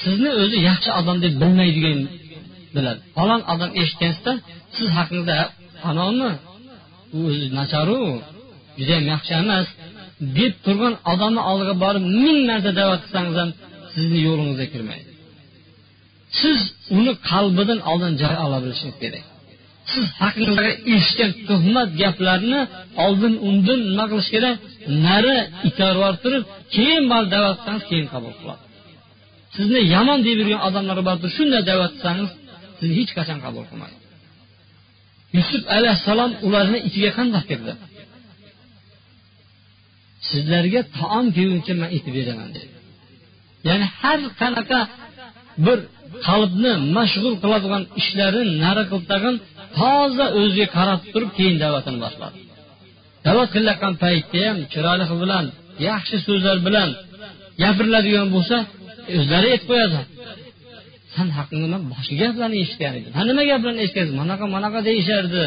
[0.00, 1.98] Sizni o'zi yaxshi odam deb bilmaydigan
[2.74, 4.32] biladi falon odam eshitgansizda
[4.76, 5.36] siz haqingizda
[5.82, 6.30] falonmi
[7.16, 8.00] u o'zi nacharu
[8.78, 9.66] judayam yaxshi emas.
[10.38, 13.50] Deb turgan odamni oldiga borib ming marta da'vat qilsangiz ham
[13.94, 15.08] sizni yo'lingizga kirmaydi.
[16.40, 16.60] Siz
[16.96, 19.24] uni qalbidan oldin joy ola bilishingiz kerak.
[19.92, 20.64] Siz haqingizda
[20.94, 22.60] eshitgan tuhmat gaplarni
[23.04, 24.56] oldin undan nima qilish kerak?
[25.06, 25.36] Nari
[25.68, 28.62] itarib turib keyin borib da'vat qilsangiz keyin qabul qiladi.
[29.56, 32.30] Sizni yomon deb yurgan odamlar bordir shunday da'vat qilsangiz
[32.78, 33.98] sizni hech qachon qabul qilmaydi.
[35.36, 37.72] Yusuf alayhissalom ularni ichiga qanday kirdi?
[40.28, 42.68] Sizlarga taom kelguncha man aytib beraman dedi.
[43.68, 44.80] Ya'ni har qanaqa
[45.66, 45.78] bir
[46.28, 49.36] qalbni mashg'ul qiladigan ishlarini nari qilib tag'in
[49.78, 52.36] toza o'ziga qarab turib keyin da'vatini boshladi.
[53.26, 55.44] Da'vat qilayotgan paytda ham chiroyli bilan
[55.88, 56.88] yaxshi so'zlar bilan
[57.62, 58.56] gapiriladigan bo'lsa
[59.18, 60.00] o'zlari aytib qo'yadi.
[61.14, 63.12] San haqingda man boshqa gaplarni eshitgan edim.
[63.18, 65.42] Ha nima gaplarni eshitgansiz manaqa manaqa deyishardi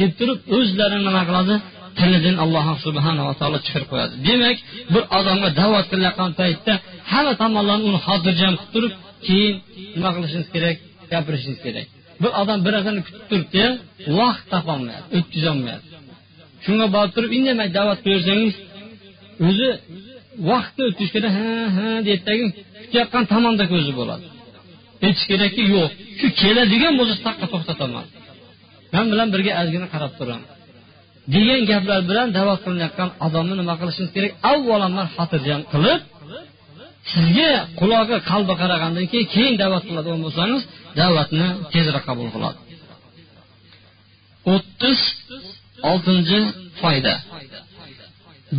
[0.00, 1.54] deb turib o'zlari nima qiladi?
[1.98, 4.14] Tilidan alloh subhanava taolo chiqarib qo'yadi.
[4.28, 4.56] Demak
[4.94, 6.72] bir odamga da'vat qilayotgan paytda
[7.12, 8.92] hamma tomonlarni uni xotirjam qilib turib
[9.26, 9.54] keyin
[9.96, 10.76] nima qilishingiz kerak?
[11.12, 11.86] Gapirishingiz kerak.
[12.22, 13.64] Bir odam bir narsani kutib turibdi
[14.18, 15.90] vaqt topolmayapti o'tkazolmayapti
[16.64, 18.54] shunga borib turib indamay da'vat bersangiz
[19.48, 19.68] o'zi
[20.50, 22.46] vaqtni o'tkazish kerak ha ha deydidagi
[22.84, 24.26] kutayotgan tomonda ko'zi bo'ladi.
[25.06, 25.90] Aytish kerakki yo'q.
[26.18, 28.06] Shu keladigan bo'lsa taqqa to'xtataman.
[28.94, 30.48] Man bilan birga ozgina qarab turaman.
[31.34, 34.32] Degan gaplar bilan davo qilinayotgan odamni nima qilishimiz kerak?
[34.52, 36.00] Avvalambor xotirjam qilib
[37.12, 40.62] sizga qulog'i qalbi qaragandan keyin keyin da'vat qiladigan bo'lsangiz
[41.00, 42.58] da'vatni tezroq qabul qiladi.
[44.54, 44.98] O'ttiz
[45.90, 46.38] oltinchi
[46.80, 47.14] foyda.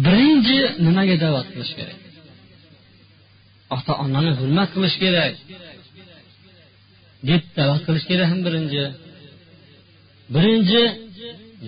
[0.06, 2.00] Birinchi nimaga da'vat qilish kerak?
[3.76, 5.34] Ota onani hurmat qilish kerak.
[7.30, 8.84] Deb da'vat qilish kerak ham birinchi.
[10.36, 10.82] Birinchi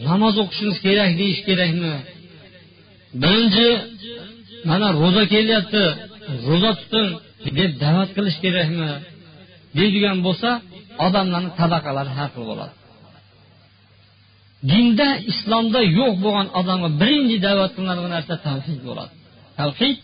[0.08, 1.94] namoz o'qishingiz kerak deyish kerakmi?
[3.22, 3.68] Birinchi
[4.70, 5.84] mana ro'za kelyapti
[6.48, 7.08] ro'za tutin
[7.60, 8.92] deb da'vat qilish kerakmi?
[9.78, 10.50] Deydigan bo'lsa
[11.06, 12.74] odamlarni tabaqalari har xil bo'ladi.
[14.72, 19.12] Dinda islomda yo'q bo'lgan odamga birinchi da'vat qilinadigan narsa tavhid bo'ladi.
[19.60, 19.98] Tavhid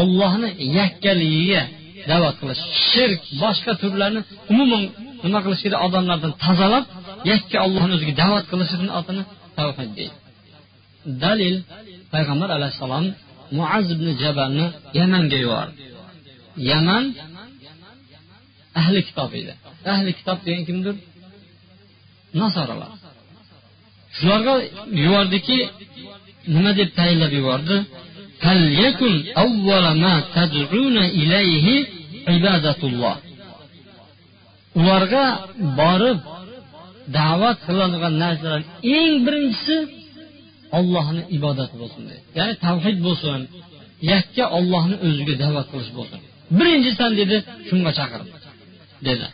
[0.00, 1.62] ollohni yakkaligiga
[2.10, 2.60] da'vat qilish.
[2.90, 4.20] Shirk boshqa turlarni
[4.52, 4.82] umuman
[5.24, 5.80] nima qilish kerak?
[5.86, 6.84] Odamlardan tozalab
[7.30, 9.22] yakka ollohni o'ziga da'vat qilishni otini
[9.58, 10.16] tavhid deydi.
[11.24, 11.56] Dalil
[12.12, 13.06] payg'ambar alayhissalom
[13.58, 14.66] muaz ibn jabalni
[14.98, 15.74] yamanga yubordi.
[16.70, 17.04] Yaman
[18.80, 19.52] ahli kitob edi.
[19.94, 20.94] Ahli kitob degan kimdir?
[22.42, 22.90] Nasoralar.
[24.16, 24.54] Shularga
[25.04, 25.58] yubordiki
[26.54, 27.76] nima deb tayinlab yubordi?
[34.80, 35.24] Ularga
[35.80, 36.18] borib
[37.18, 38.60] da'vat qiladigan narsalar
[38.96, 39.76] eng birinchisi
[40.78, 43.40] ollohni ibodati bo'lsin dedi ya'ni tavhid bo'lsin
[44.12, 46.18] yakka ollohni o'ziga da'vat qilish bo'lsin.
[46.58, 47.36] Birinchi san dedi
[47.68, 48.20] shunga chaqir
[49.08, 49.26] dedi.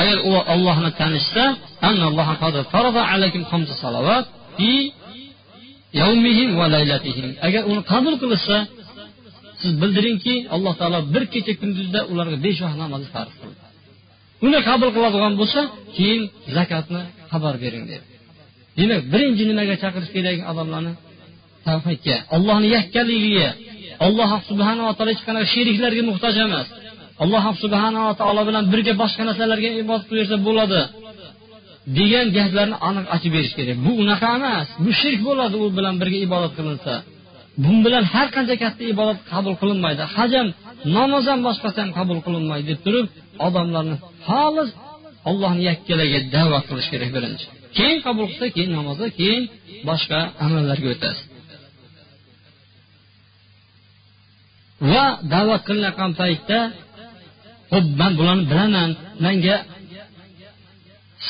[0.00, 1.44] Agar u ollohni tanishsa
[7.46, 8.56] agar uni qabul qilishsa
[9.60, 13.58] siz bildiringki alloh taolo bir kecha kunduzda ularga besh vaqt namozni farz qildi
[14.46, 15.60] uni qabul qiladigan bo'lsa
[15.96, 16.22] keyin
[16.56, 18.04] zakotni xabar bering dedi
[18.78, 20.92] demak birinchi nimaga chaqirish kerak odamlarni?
[21.66, 23.48] Tavhidga allohni yakkaligiga
[24.06, 26.66] alloh subhanava taolo hech qanaqa sheriklarga muhtoj emas.
[27.22, 30.80] Alloh subhanava taolo bilan birga boshqa narsalarga ibodat qilaversa bo'ladi
[31.98, 33.76] degan gaplarni aniq ochib berish kerak.
[33.86, 36.94] Bu unaqa emas bu shirk bo'ladi u bilan birga ibodat qilinsa.
[37.64, 40.02] Bu bilan har qancha katta ibodat qabul qilinmaydi.
[40.16, 40.46] Hajam
[40.96, 43.06] namoz ham boshqasi ham qabul qilinmaydi deb turib
[43.46, 43.96] odamlarni
[44.26, 44.70] xolis
[45.30, 47.44] ollohni yakkalaga da'vat qilish kerak birinchi.
[47.76, 49.42] Keyin qabul qilsa keyin namozga keyin
[49.88, 51.26] boshqa amallarga o'tasiz.
[54.92, 56.58] Va da'vat qilinayotgan paytda
[57.72, 58.90] ho'p man bularni bilaman
[59.24, 59.56] manga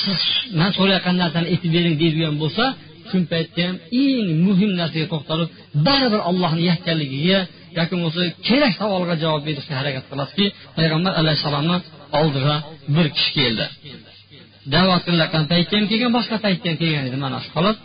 [0.01, 0.21] siz
[0.61, 2.65] man so'rayotgan narsani aytib bering deydigan bo'lsa
[3.11, 5.49] shu paytda ham eng muhim narsaga to'xtalib
[5.87, 7.39] baribir ollohni yakkanligiga
[7.79, 11.77] yoki bo'lmasa kerak savolga javob berishga harakat qilasizki payg'ambar alayhissalomni
[12.21, 12.55] oldiga
[12.95, 13.67] bir kishi keldi.
[14.75, 17.77] Da'vat qilayotgan paytda ham kelgan boshqa paytda ham kelgan edi mana shu holat.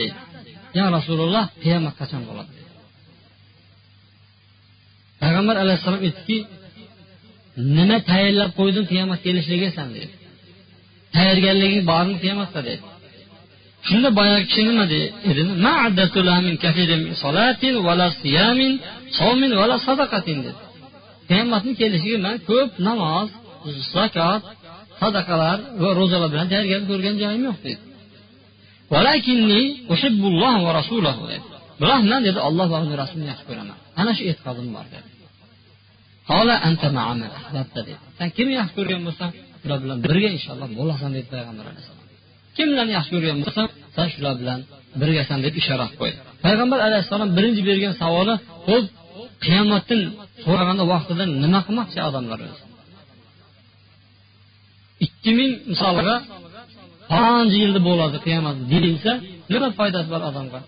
[0.00, 0.06] Dedi
[0.78, 2.50] yo rasululloh qiyomat qachon bo'ladi?
[5.22, 6.38] Payg'ambar alayhissalom aytdiki
[7.76, 10.12] nima tayyorlab qo'yding qiyomat kelishligiga san dedi.
[11.16, 12.82] Tayyorgarliging bormi qiyomatda dedi.
[13.88, 15.06] Shunda boyagi kishi nima dedi.
[21.30, 23.28] Qiyomatni kelishiga man ko'p namoz
[23.94, 24.42] zakot
[25.00, 27.80] sadaqalar va ro'zalar bilan tayyorgarlik ko'rgan joyim yo'q dedi.
[31.82, 33.78] Biroq man dedi olloh va uni rasulini yaxshi ko'raman.
[34.00, 35.08] Ana shu e'tiqodim bor dedi.
[37.76, 37.92] Dedi.
[38.18, 39.32] San kimni yaxshi ko'rgan bo'lsang
[39.64, 42.06] ular bilan birga inshaalloh bo'lasan dedi payg'ambar alayhissalom
[42.56, 44.58] kimlarni yaxshi ko'rgan bo'lsang san shular bilan
[45.00, 48.34] birgasan deb ishora qilib qo'ydi payg'ambar alayhissalom birinchi bergan savoli
[48.68, 48.86] xo'p
[49.44, 50.00] qiyomatdan
[50.44, 52.62] so'raganda vaqtida nima qilmoqchi odamlar o'zi?
[55.06, 56.16] Ikki ming misolga
[57.10, 58.56] falonchi yilda bo'ladi qiyomat?
[58.72, 59.12] deyilsa
[59.52, 60.60] nima foydasi bor odamga?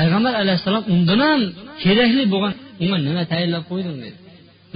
[0.00, 1.40] Payg'ambar alayhissalom undan ham
[1.82, 4.18] kerakli bo'lgan umuman nima tayyorlab qo'yding dedi.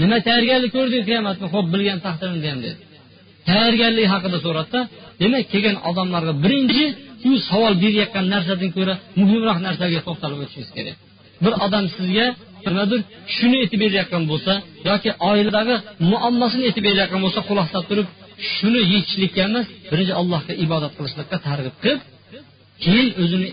[0.02, 2.78] Nima tayyorgarlik ko'rding qiyomatni ho'p bilgan taqdirimda ham dedi.
[3.48, 4.80] Tayyorgarlik haqida so'radida
[5.22, 6.84] demak kelgan odamlarga birinchi
[7.22, 10.96] shu savol berayotgan narsadan ko'ra muhimroq narsaga to'xtalib o'tishingiz kerak.
[11.44, 12.26] Bir odam sizga
[12.66, 13.00] nimadir
[13.36, 14.52] shuni aytib berayotgan bo'lsa
[14.90, 15.74] yoki oiladagi
[16.12, 18.08] muammosini aytib berayotgan bo'lsa quloqlab turib
[18.54, 22.00] shuni yechishlikka emas birinchi allohga ibodat qilishlikka targ'ib qilib
[22.84, 23.48] keyin o'zini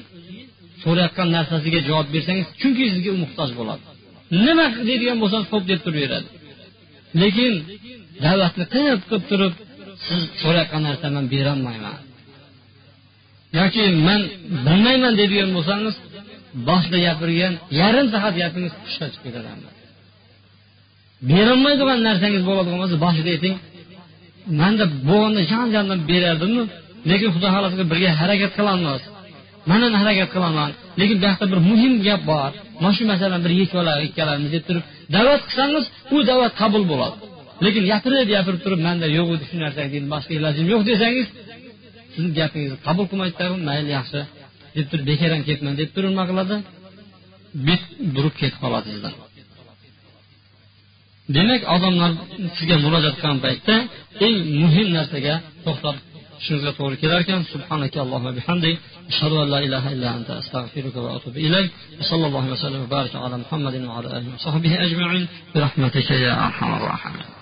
[0.84, 3.84] so'rayotgan narsasiga javob bersangiz chunki sizga muhtoj bo'ladi.
[4.46, 6.28] Nima deydigan bo'lsangiz ho'p deb turaveradi.
[7.22, 7.54] Lekin
[8.26, 9.54] da'vatni qilib qilib turib
[10.06, 11.98] siz so'rayotgan narsa man berolmayman.
[13.60, 14.22] Yoki man
[14.66, 15.96] bilmayman deydigan bo'lsangiz
[16.70, 19.50] boshida gapirgan yarim soat gapingiz qushga chiqib ketadi
[21.30, 23.56] berolmaydigan narsangiz bo'ladigan bo'lsa boshida ayting
[24.62, 26.64] manda bo'lganda jon jondan berardimmi?
[27.10, 29.02] Lekin xudo xohlasa birga harakat qilamiz
[29.70, 30.70] mana ham harakat qilaman?
[31.00, 32.52] Lekin bu yoqda bir muhim gap bor.
[32.82, 34.84] Mana shu masalani bir yechib olaylik ikkalamiz deb turib
[35.16, 35.86] da'vat qilsangiz
[36.16, 37.16] u da'vat qabul bo'ladi.
[37.66, 41.28] Lekin gapirib gapirib turib manda yo'q edi shu narsa deydi boshqa ilojim yo'q desangiz
[42.14, 44.20] sizni gapingizni qabul qilmaydi mayli yaxshi
[44.78, 46.56] deb turib bekor ham ketman deb turib nima qiladi?
[47.68, 47.84] Bet
[48.16, 49.14] burib ketib qoladi sizdan.
[51.36, 52.12] Demak odamlar
[52.58, 53.76] sizga murojaat qilgan paytda
[54.26, 55.36] eng muhim narsaga
[55.66, 55.96] to'xtab
[56.38, 58.76] tushunishga to'g'ri kelar ekan subhanaka allohumma bihamdik.
[59.12, 61.70] Ashhadu an la ilaha illa anta astag'firuka va atubu ilayk
[62.12, 67.41] sallallohu vasallam va baraka ala muhammadin va ala alihi va sahbihi ajma'in bi